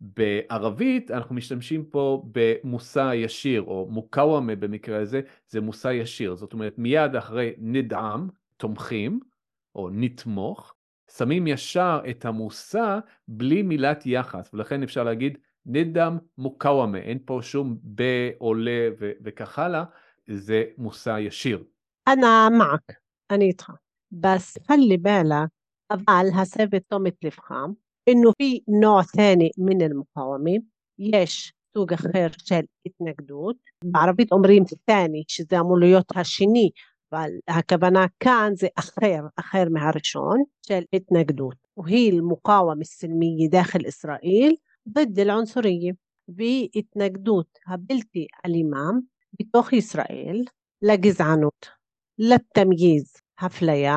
בערבית 0.00 1.10
אנחנו 1.10 1.34
משתמשים 1.34 1.84
פה 1.84 2.22
במושא 2.32 3.12
ישיר, 3.14 3.62
או 3.62 3.86
מוקאוומה 3.90 4.56
במקרה 4.56 5.00
הזה, 5.00 5.20
זה 5.48 5.60
מושא 5.60 5.88
ישיר. 5.88 6.34
זאת 6.34 6.52
אומרת, 6.52 6.78
מיד 6.78 7.16
אחרי 7.16 7.52
נדעם, 7.58 8.28
תומכים, 8.56 9.20
או 9.74 9.90
נתמוך, 9.92 10.74
שמים 11.16 11.46
ישר 11.46 12.00
את 12.10 12.24
המושא 12.24 12.98
בלי 13.28 13.62
מילת 13.62 14.06
יחס, 14.06 14.50
ולכן 14.54 14.82
אפשר 14.82 15.04
להגיד 15.04 15.38
נדעם 15.66 16.18
מוקאוומה, 16.38 16.98
אין 16.98 17.18
פה 17.24 17.38
שום 17.42 17.78
ב, 17.94 18.02
עולה 18.38 18.88
וכך 18.98 19.58
הלאה, 19.58 19.84
זה 20.26 20.64
מושא 20.78 21.18
ישיר. 21.18 21.64
אנא 22.08 22.48
מעק, 22.58 22.92
אני 23.30 23.44
איתך. 23.44 23.70
بس 24.11 24.57
خلي 24.67 24.97
بالك 24.97 25.49
אבל 25.91 26.25
הסב 26.41 26.77
תשומת 26.77 27.13
לבך 27.23 27.51
إنه 28.09 28.31
في 28.37 28.61
نوع 28.81 29.01
ثاني 29.01 29.51
من 29.57 29.81
المقاومة 29.81 30.61
יש 30.99 31.53
סוג 31.73 31.93
אחר 31.93 32.27
של 32.37 32.61
התנגדות, 32.85 33.55
בערבית 33.83 34.31
אומרים 34.31 34.63
ת'אני, 34.85 35.23
שזה 35.27 35.59
אמור 35.59 35.79
להיות 35.79 36.05
השני, 36.15 36.69
אבל 37.11 37.29
הכוונה 37.47 38.05
כאן 38.19 38.51
זה 38.55 38.67
אחר, 38.79 39.19
אחר 39.39 39.63
מהראשון, 39.69 40.43
של 40.67 40.81
התנגדות. 40.93 41.55
وهي 41.77 42.09
المقاومة 42.09 42.81
السلمية 42.81 43.49
داخل 43.49 43.85
إسرائيل 43.87 44.57
ضد 44.89 45.19
العنصرية 45.19 45.91
והתנגדות 46.27 47.47
הבלתי 47.67 48.27
אלימה 48.45 48.89
בתוך 49.39 49.73
ישראל 49.73 50.43
לגזענות, 50.81 51.69
לתמייז, 52.19 53.13
הפליה, 53.40 53.96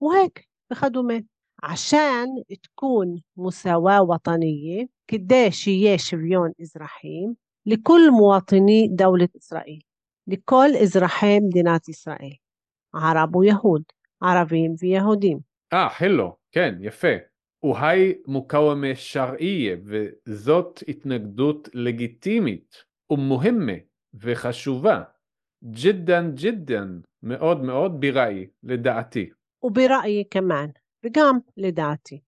וואק 0.00 0.40
וכדומה. 0.72 1.14
עשן 1.62 2.26
תכון 2.62 3.16
מוסאווה 3.36 4.02
ווטניה 4.02 4.84
כדי 5.08 5.52
שיהיה 5.52 5.98
שוויון 5.98 6.50
אזרחים 6.60 7.32
לכל 7.66 8.00
מוואטני 8.10 8.88
דאולת 8.96 9.34
ישראל, 9.34 9.78
לכל 10.26 10.68
אזרחי 10.82 11.38
מדינת 11.40 11.88
ישראל, 11.88 12.32
ערב 12.94 13.36
ויהוד, 13.36 13.82
ערבים 14.22 14.74
ויהודים. 14.80 15.38
אה, 15.72 15.88
חלו, 15.88 16.36
כן, 16.52 16.74
יפה. 16.80 17.14
אוהי 17.62 18.14
מוקאומה 18.26 18.94
שרעייה, 18.94 19.76
וזאת 19.84 20.82
התנגדות 20.88 21.68
לגיטימית 21.74 22.76
ומוהמה 23.10 23.72
וחשובה. 24.14 25.02
ג'ידן 25.63 26.35
ג'ידן, 26.35 27.01
מאוד 27.23 27.61
מאוד 27.61 27.91
בראי, 28.01 28.47
לדעתי. 28.63 29.31
وبرأيي 29.61 30.23
كمان 30.23 30.73
وقام 31.05 31.43
لدعتي 31.57 32.23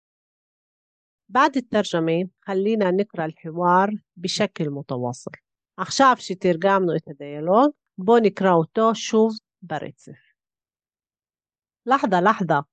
بعد 1.28 1.56
الترجمة 1.56 2.28
خلينا 2.40 2.90
نقرأ 2.90 3.24
الحوار 3.24 3.90
بشكل 4.16 4.70
متواصل 4.70 5.30
עכשיו 5.76 6.16
שתרגמנו 6.18 6.96
את 6.96 7.08
הדיאלוג, 7.08 7.70
בואו 7.98 8.18
נקרא 8.18 8.52
אותו 8.52 8.94
שוב 8.94 9.32
ברצף. 9.62 10.34
لحظة 11.86 12.20
لحظة 12.20 12.64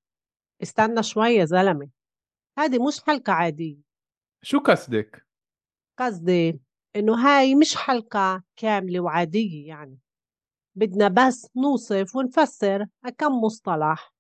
استنى 0.64 1.04
شوي 1.04 1.30
يا 1.30 1.46
زلمة 1.46 1.90
هذه 2.60 2.88
مش 2.88 3.04
حلقة 3.08 3.34
عادية 3.34 3.82
شو 4.42 4.60
قصدك؟ 4.60 5.26
قصدي 6.00 6.60
إنه 6.96 7.14
هاي 7.14 7.56
مش 7.56 7.76
حلقة 7.76 8.44
كاملة 8.56 9.00
وعادية 9.00 9.68
يعني 9.68 10.00
بدنا 10.77 11.09
بس 11.09 11.51
نوصف 11.57 12.17
ونفسر 12.17 12.87
كم 13.19 13.33
مصطلح 13.33 14.13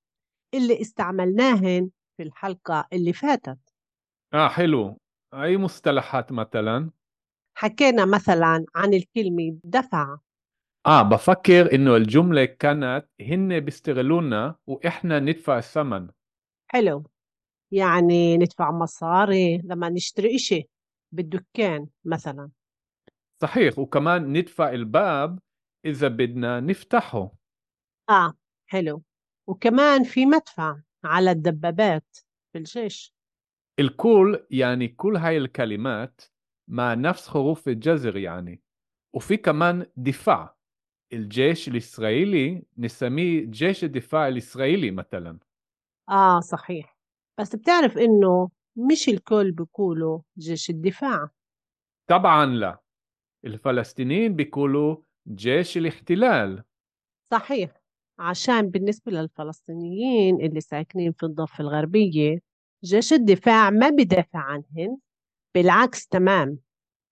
اللي 0.55 0.81
استعملناهن 0.81 1.91
في 2.17 2.23
الحلقة 2.23 2.89
اللي 2.93 3.13
فاتت. 3.13 3.59
آه 4.35 4.49
حلو. 4.49 4.99
أي 5.35 5.57
مصطلحات 5.57 6.33
مثلا؟ 6.33 6.91
حكينا 7.55 8.05
مثلا 8.05 8.65
عن 8.75 8.95
الكلمة 8.95 9.59
دفع. 9.65 10.19
آه 10.87 11.03
بفكر 11.03 11.75
إنه 11.75 11.97
الجملة 11.97 12.45
كانت 12.45 13.07
هن 13.21 13.61
بيستغلونا 13.61 14.57
وإحنا 14.67 15.21
ندفع 15.21 15.59
الثمن. 15.59 16.09
حلو. 16.71 17.05
يعني 17.73 18.37
ندفع 18.37 18.71
مصاري 18.71 19.59
لما 19.59 19.89
نشتري 19.89 20.35
إشي 20.35 20.69
بالدكان 21.13 21.87
مثلا. 22.05 22.51
صحيح 23.43 23.79
وكمان 23.79 24.33
ندفع 24.33 24.71
الباب 24.71 25.39
إذا 25.87 26.09
بدنا 26.09 26.61
نفتحه. 26.61 27.33
آه 28.11 28.35
حلو. 28.67 29.03
وكمان 29.49 30.05
في 30.05 30.27
مدفع 30.27 30.81
على 31.05 31.31
الدبابات 31.31 32.17
في 32.53 32.59
الجيش 32.59 33.15
الكل 33.81 34.47
يعني 34.51 34.89
كل 34.89 35.17
هاي 35.17 35.37
الكلمات 35.37 36.21
مع 36.71 36.95
نفس 36.95 37.29
حروف 37.29 37.69
الجزر 37.69 38.17
يعني. 38.17 38.63
وفي 39.15 39.37
كمان 39.37 39.87
دفاع. 39.97 40.57
الجيش 41.13 41.69
الإسرائيلي 41.69 42.63
نسميه 42.79 43.45
جيش 43.45 43.85
الدفاع 43.85 44.29
الإسرائيلي 44.29 44.91
مثلا. 44.91 45.39
آه 46.09 46.41
صحيح. 46.41 46.99
بس 47.41 47.57
بتعرف 47.57 47.99
إنه 47.99 48.51
مش 48.91 49.09
الكل 49.09 49.53
بيقولوا 49.53 50.21
جيش 50.39 50.71
الدفاع. 50.71 51.31
طبعا 52.11 52.47
لا. 52.47 52.81
الفلسطينيين 53.45 54.37
بيقولوا 54.37 54.97
جيش 55.35 55.77
الاحتلال. 55.77 56.65
صحيح 57.31 57.71
عشان 58.19 58.71
بالنسبة 58.71 59.13
للفلسطينيين 59.13 60.41
اللي 60.41 60.61
ساكنين 60.61 61.13
في 61.13 61.23
الضفة 61.23 61.63
الغربية 61.63 62.39
جيش 62.85 63.13
الدفاع 63.13 63.71
ما 63.71 63.91
بدافع 63.91 64.39
عنهن 64.39 64.99
بالعكس 65.55 66.07
تمام 66.07 66.59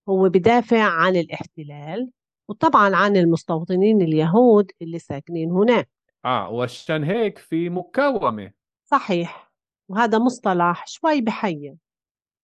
هو 0.08 0.28
بدافع 0.28 0.82
عن 0.82 1.16
الاحتلال 1.16 2.10
وطبعا 2.48 2.96
عن 2.96 3.16
المستوطنين 3.16 4.02
اليهود 4.02 4.70
اللي 4.82 4.98
ساكنين 4.98 5.50
هناك. 5.50 5.90
آه 6.24 6.50
وعشان 6.50 7.04
هيك 7.04 7.38
في 7.38 7.68
مقاومة 7.70 8.52
صحيح 8.84 9.52
وهذا 9.88 10.18
مصطلح 10.18 10.86
شوي 10.86 11.20
بحير 11.20 11.76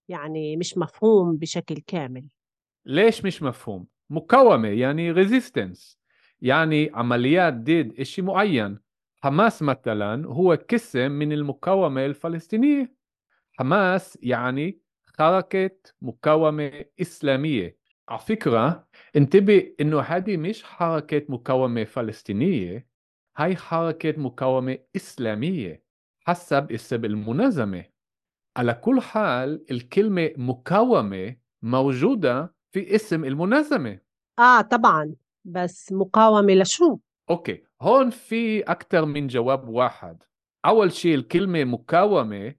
يعني 0.08 0.56
مش 0.56 0.78
مفهوم 0.78 1.36
بشكل 1.36 1.78
كامل. 1.86 2.28
ليش 2.86 3.24
مش 3.24 3.42
مفهوم؟ 3.42 3.86
مقاومة 4.10 4.68
يعني 4.68 5.10
ريزيستنس 5.10 5.98
يعني 6.40 6.90
عمليات 6.94 7.54
ضد 7.54 8.02
شيء 8.02 8.24
معين. 8.24 8.78
حماس 9.22 9.62
مثلا 9.62 10.26
هو 10.26 10.52
قسم 10.70 11.12
من 11.12 11.32
المقاومة 11.32 12.06
الفلسطينية. 12.06 12.94
حماس 13.58 14.18
يعني 14.22 14.80
حركه 15.18 15.70
مقاومة 16.02 16.84
إسلامية. 17.00 17.78
على 18.08 18.18
فكرة 18.20 18.88
انتبه 19.16 19.74
إنه 19.80 20.00
هذه 20.00 20.36
مش 20.36 20.62
حركة 20.64 21.22
مقاومة 21.28 21.84
فلسطينية 21.84 22.88
هاي 23.36 23.56
حركة 23.56 24.20
مقاومة 24.20 24.78
إسلامية 24.96 25.84
حسب 26.26 26.72
اسم 26.72 27.04
المنظمة. 27.04 27.84
على 28.56 28.74
كل 28.74 29.00
حال 29.00 29.64
الكلمة 29.70 30.30
مقاومة 30.36 31.36
موجودة 31.62 32.54
في 32.70 32.94
اسم 32.94 33.24
المنظمة. 33.24 33.98
آه 34.38 34.60
طبعا. 34.60 35.14
بس 35.44 35.92
مقاومة 35.92 36.54
لشو؟ 36.54 36.98
أوكي. 37.30 37.62
هون 37.82 38.10
في 38.10 38.60
أكثر 38.60 39.04
من 39.04 39.26
جواب 39.26 39.68
واحد. 39.68 40.22
أول 40.64 40.92
شيء 40.92 41.14
الكلمة 41.14 41.64
مقاومة 41.64 42.54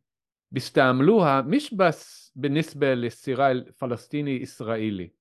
بيستعملوها 0.51 1.41
مش 1.41 1.73
بس 1.73 2.31
بالنسبة 2.35 2.93
للصراع 2.93 3.51
الفلسطيني 3.51 4.43
إسرائيلي 4.43 5.13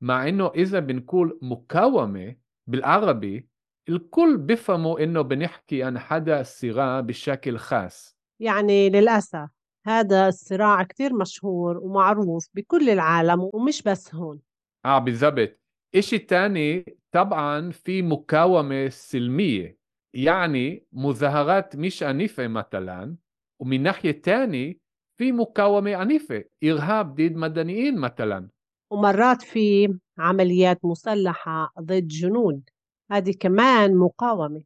مع 0.00 0.28
إنه 0.28 0.50
إذا 0.54 0.78
بنقول 0.80 1.38
مقاومة 1.42 2.36
بالعربي 2.66 3.48
الكل 3.88 4.36
بيفهموا 4.36 5.04
إنه 5.04 5.22
بنحكي 5.22 5.82
عن 5.82 5.98
حدا 5.98 6.40
الصراع 6.40 7.00
بشكل 7.00 7.58
خاص. 7.58 8.16
يعني 8.40 8.90
للأسف. 8.90 9.48
هذا 9.86 10.28
الصراع 10.28 10.82
كتير 10.82 11.14
مشهور 11.14 11.78
ومعروف 11.78 12.48
بكل 12.54 12.90
العالم 12.90 13.50
ومش 13.52 13.82
بس 13.82 14.14
هون. 14.14 14.40
آه 14.84 14.98
بالضبط. 14.98 15.60
إشي 15.94 16.18
تاني 16.18 16.96
طبعا 17.12 17.70
في 17.70 18.02
مقاومة 18.02 18.88
سلمية 18.88 19.78
يعني 20.14 20.86
مظاهرات 20.92 21.76
مش 21.76 22.02
عنيفة 22.02 22.48
مثلا 22.48 23.16
ومن 23.60 23.82
ناحية 23.82 24.22
تاني 24.22 24.80
في 25.18 25.32
مقاومة 25.32 25.94
عنيفة 25.96 26.44
إرهاب 26.64 27.14
ضد 27.14 27.36
مدنيين 27.36 27.98
مثلا. 27.98 28.48
ومرات 28.92 29.42
في 29.42 29.98
عمليات 30.18 30.84
مسلحة 30.84 31.72
ضد 31.80 32.06
جنود. 32.06 32.70
هذه 33.12 33.34
كمان 33.40 33.96
مقاومة. 33.96 34.62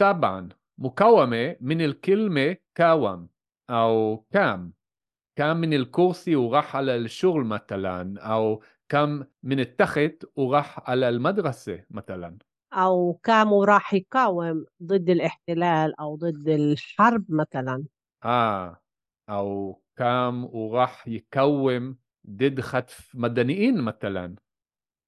طبعا 0.00 0.48
مقاومة 0.78 1.56
من 1.60 1.80
الكلمة 1.80 2.56
كاوم. 2.74 3.28
أو 3.70 4.26
كام 4.32 4.74
كم 5.36 5.56
من 5.56 5.74
الكرسي 5.74 6.36
وراح 6.36 6.76
على 6.76 6.96
الشغل 6.96 7.44
مثلا؟ 7.46 8.20
أو 8.22 8.62
كم 8.88 9.24
من 9.42 9.60
التخت 9.60 10.24
وراح 10.36 10.90
على 10.90 11.08
المدرسة 11.08 11.84
مثلا؟ 11.90 12.38
أو 12.72 13.20
كانوا 13.22 13.64
راح 13.66 13.94
يقاوم 13.94 14.64
ضد 14.82 15.10
الاحتلال 15.10 16.00
أو 16.00 16.16
ضد 16.16 16.48
الحرب 16.48 17.24
مثلا؟ 17.28 17.84
آه 18.24 18.82
أو 19.28 19.82
كم 19.96 20.44
وراح 20.44 21.08
يقوم 21.08 21.98
ضد 22.30 22.60
خطف 22.60 23.10
مدنيين 23.14 23.80
مثلا؟ 23.80 24.36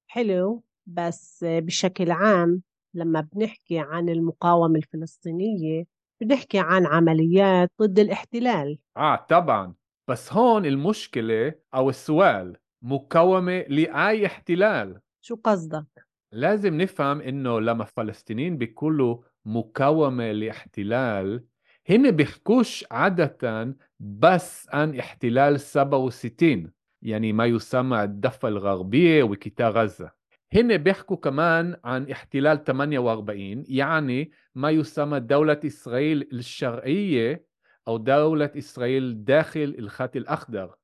حلو 0.07 0.63
بس 0.85 1.43
بشكل 1.47 2.11
عام 2.11 2.61
لما 2.93 3.21
بنحكي 3.21 3.79
عن 3.79 4.09
المقاومة 4.09 4.75
الفلسطينية 4.79 5.83
بنحكي 6.21 6.59
عن 6.59 6.85
عمليات 6.85 7.71
ضد 7.81 7.99
الاحتلال. 7.99 8.77
آه 8.97 9.15
طبعا. 9.15 9.73
بس 10.07 10.33
هون 10.33 10.65
المشكلة 10.65 11.53
أو 11.75 11.89
السؤال 11.89 12.57
مقاومة 12.81 13.59
لأي 13.69 14.25
احتلال. 14.25 15.01
شو 15.21 15.35
قصدك؟ 15.35 15.85
لازم 16.31 16.81
نفهم 16.81 17.21
إنه 17.21 17.59
لما 17.59 17.83
الفلسطينيين 17.83 18.57
بيقولوا 18.57 19.17
مقاومة 19.45 20.31
لاحتلال 20.31 21.45
هن 21.89 22.11
بيحكوش 22.11 22.85
عادة 22.91 23.75
بس 23.99 24.67
عن 24.73 24.99
احتلال 24.99 25.59
67 25.59 26.71
يعني 27.01 27.33
ما 27.33 27.45
يسمى 27.45 28.03
الضفة 28.03 28.47
الغربية 28.47 29.23
وقطاع 29.23 29.69
غزة. 29.69 30.11
هن 30.53 30.77
بيحكوا 30.77 31.17
كمان 31.17 31.75
عن 31.83 32.11
احتلال 32.11 32.63
48 32.63 33.63
يعني 33.67 34.31
ما 34.55 34.69
يسمى 34.69 35.19
دولة 35.19 35.59
إسرائيل 35.65 36.29
الشرعية 36.33 37.45
أو 37.87 37.97
دولة 37.97 38.51
إسرائيل 38.57 39.23
داخل 39.25 39.75
الخط 39.79 40.15
الأخضر. 40.15 40.75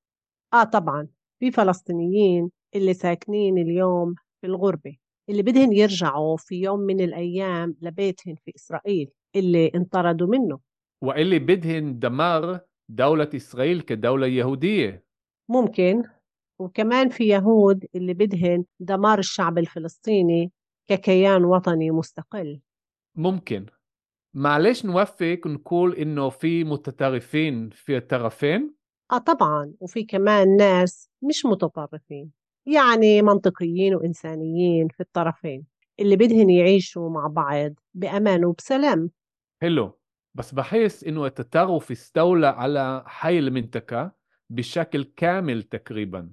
آه 0.54 0.64
طبعا 0.64 1.08
في 1.40 1.52
فلسطينيين 1.52 2.52
اللي 2.76 2.94
ساكنين 2.94 3.58
اليوم 3.58 4.16
في 4.42 4.48
الغربة 4.48 4.98
اللي 5.30 5.42
بدهن 5.44 5.74
يرجعوا 5.74 6.38
في 6.38 6.56
يوم 6.56 6.80
من 6.80 7.02
الأيام 7.02 7.76
لبيتهن 7.82 8.36
في 8.46 8.52
إسرائيل 8.56 9.10
اللي 9.36 9.72
انطردوا 9.76 10.28
منه. 10.28 10.60
وإللي 11.04 11.40
بدهن 11.40 12.00
دمار 12.00 12.60
دولة 12.90 13.30
إسرائيل 13.36 13.82
كدولة 13.82 14.28
يهودية. 14.28 15.06
ممكن. 15.50 16.04
وكمان 16.62 17.10
في 17.10 17.28
يهود 17.28 17.86
اللي 17.96 18.14
بدهن 18.14 18.66
دمار 18.80 19.20
الشعب 19.20 19.58
الفلسطيني 19.58 20.52
ككيان 20.88 21.46
وطني 21.46 21.92
مستقل. 21.92 22.62
ممكن. 23.16 23.66
معلش 24.34 24.86
نوفق 24.86 25.40
نقول 25.46 25.96
إنه 25.96 26.30
في 26.30 26.64
متطرفين 26.64 27.70
في 27.70 27.98
الطرفين 27.98 28.74
آه 29.12 29.18
طبعا 29.18 29.74
وفي 29.80 30.04
كمان 30.04 30.58
ناس 30.58 31.10
مش 31.22 31.46
متطرفين 31.46 32.32
يعني 32.66 33.22
منطقيين 33.22 33.96
وإنسانيين 33.96 34.88
في 34.88 35.00
الطرفين 35.00 35.66
اللي 36.00 36.16
بدهن 36.16 36.50
يعيشوا 36.50 37.10
مع 37.10 37.28
بعض 37.28 37.74
بأمان 37.94 38.46
وبسلام. 38.46 39.10
حلو. 39.62 40.00
بس 40.34 40.54
بحس 40.54 41.04
إنه 41.04 41.26
التطرف 41.26 41.92
استولى 41.92 42.48
على 42.48 43.04
حي 43.08 43.40
المنطقة 43.40 44.12
بشكل 44.50 45.04
كامل 45.04 45.64
تقريبا. 45.64 46.32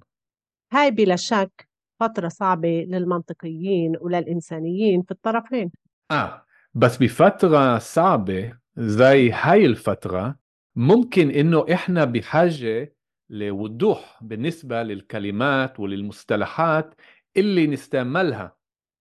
هاي 0.71 0.91
بلا 0.91 1.15
شك 1.15 1.69
فترة 1.99 2.27
صعبة 2.27 2.85
للمنطقيين 2.87 3.93
وللإنسانيين 4.01 5.01
في 5.01 5.11
الطرفين. 5.11 5.71
آه 6.11 6.45
بس 6.73 6.97
بفترة 6.97 7.77
صعبة 7.77 8.57
زي 8.77 9.31
هاي 9.31 9.65
الفترة 9.65 10.35
ممكن 10.75 11.31
إنه 11.31 11.65
إحنا 11.73 12.05
بحاجة 12.05 12.95
لوضوح 13.29 14.19
بالنسبة 14.21 14.83
للكلمات 14.83 15.79
وللمصطلحات 15.79 16.95
اللي 17.37 17.67
نستعملها. 17.67 18.57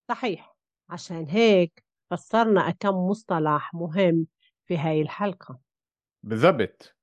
صحيح 0.08 0.56
عشان 0.90 1.26
هيك 1.28 1.84
فسرنا 2.10 2.70
كم 2.70 2.94
مصطلح 2.94 3.74
مهم 3.74 4.26
في 4.66 4.78
هاي 4.78 5.02
الحلقة. 5.02 5.58
بالضبط. 6.22 6.97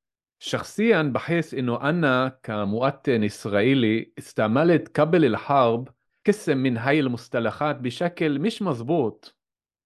شخصيا 0.47 1.01
بحس 1.01 1.53
إنه 1.53 1.89
أنا 1.89 2.39
كمواطن 2.43 3.23
إسرائيلي 3.23 4.13
استعملت 4.17 4.99
قبل 4.99 5.25
الحرب 5.25 5.89
قسم 6.27 6.57
من 6.57 6.77
هاي 6.77 6.99
المصطلحات 6.99 7.75
بشكل 7.75 8.39
مش 8.39 8.61
مزبوط 8.61 9.37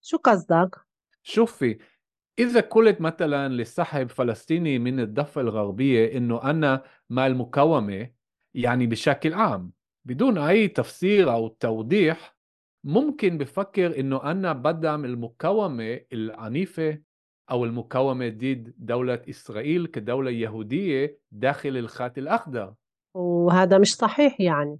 شو 0.01 0.17
قصدك؟ 0.17 0.75
شوفي 1.23 1.77
إذا 2.39 2.59
قلت 2.59 3.01
مثلا 3.01 3.53
لصاحب 3.53 4.09
فلسطيني 4.09 4.79
من 4.79 4.99
الضفة 4.99 5.41
الغربية 5.41 6.17
إنه 6.17 6.43
أنا 6.43 6.83
مع 7.09 7.27
المقاومة 7.27 8.11
يعني 8.53 8.87
بشكل 8.87 9.33
عام 9.33 9.71
بدون 10.05 10.37
أي 10.37 10.67
تفسير 10.67 11.33
أو 11.33 11.47
توضيح 11.47 12.37
ممكن 12.83 13.37
بفكر 13.37 13.99
إنه 13.99 14.31
أنا 14.31 14.53
بدعم 14.53 15.05
المقاومة 15.05 15.99
العنيفة 16.13 16.99
أو 17.51 17.65
المقاومة 17.65 18.29
ضد 18.29 18.73
دولة 18.77 19.21
إسرائيل 19.29 19.85
كدولة 19.87 20.31
يهودية 20.31 21.19
داخل 21.31 21.77
الخط 21.77 22.17
الأخضر. 22.17 22.73
وهذا 23.13 23.77
مش 23.77 23.95
صحيح 23.95 24.41
يعني. 24.41 24.79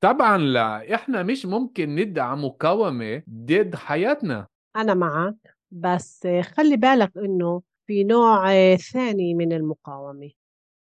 طبعا 0.00 0.38
لا 0.38 0.94
إحنا 0.94 1.22
مش 1.22 1.46
ممكن 1.46 1.94
ندعم 1.94 2.44
مقاومة 2.44 3.22
ضد 3.30 3.74
حياتنا. 3.74 4.46
أنا 4.76 4.94
معك 4.94 5.56
بس 5.70 6.28
خلي 6.42 6.76
بالك 6.76 7.12
إنه 7.16 7.62
في 7.86 8.04
نوع 8.04 8.46
ثاني 8.76 9.34
من 9.34 9.52
المقاومة 9.52 10.30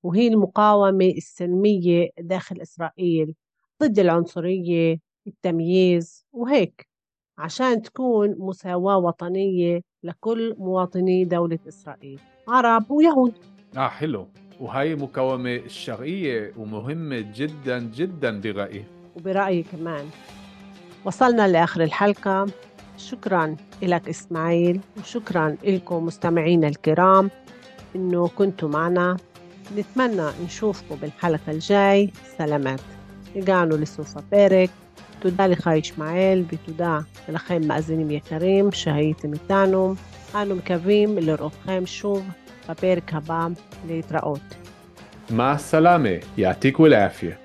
وهي 0.02 0.28
المقاومة 0.28 1.04
السلمية 1.06 2.10
داخل 2.18 2.60
إسرائيل 2.60 3.34
ضد 3.82 3.98
العنصرية 3.98 4.98
التمييز 5.26 6.26
وهيك. 6.32 6.91
عشان 7.37 7.81
تكون 7.81 8.35
مساواة 8.39 8.97
وطنية 8.97 9.81
لكل 10.03 10.55
مواطني 10.57 11.25
دولة 11.25 11.59
إسرائيل 11.67 12.19
عرب 12.47 12.91
ويهود 12.91 13.33
آه 13.77 13.87
حلو 13.87 14.27
وهي 14.59 14.95
مقاومة 14.95 15.55
الشرعية 15.55 16.53
ومهمة 16.57 17.25
جدا 17.35 17.79
جدا 17.79 18.41
برأيي 18.41 18.85
وبرأيي 19.15 19.63
كمان 19.63 20.05
وصلنا 21.05 21.47
لآخر 21.47 21.83
الحلقة 21.83 22.45
شكرا 22.97 23.55
لك 23.81 24.09
إسماعيل 24.09 24.79
وشكرا 24.97 25.55
لكم 25.63 26.05
مستمعينا 26.05 26.67
الكرام 26.67 27.29
إنه 27.95 28.27
كنتوا 28.27 28.69
معنا 28.69 29.17
نتمنى 29.77 30.29
نشوفكم 30.45 30.95
بالحلقة 30.95 31.51
الجاي 31.51 32.11
סלמת. 32.37 32.79
הגענו 33.35 33.77
לסוף 33.77 34.17
הפרק. 34.17 34.69
תודה 35.22 35.46
לך, 35.46 35.70
ישמעאל, 35.76 36.44
ותודה 36.52 36.98
לכם, 37.28 37.60
מאזינים 37.68 38.10
יקרים, 38.10 38.72
שהייתם 38.72 39.32
איתנו. 39.32 39.94
אנו 40.34 40.56
מקווים 40.56 41.18
לראותכם 41.18 41.82
שוב 41.86 42.28
בפרק 42.68 43.14
הבא 43.14 43.46
להתראות. 43.86 44.54
מה 45.30 45.58
סלאמה, 45.58 46.08
יעתיק 46.36 46.80
ולאפיה. 46.80 47.41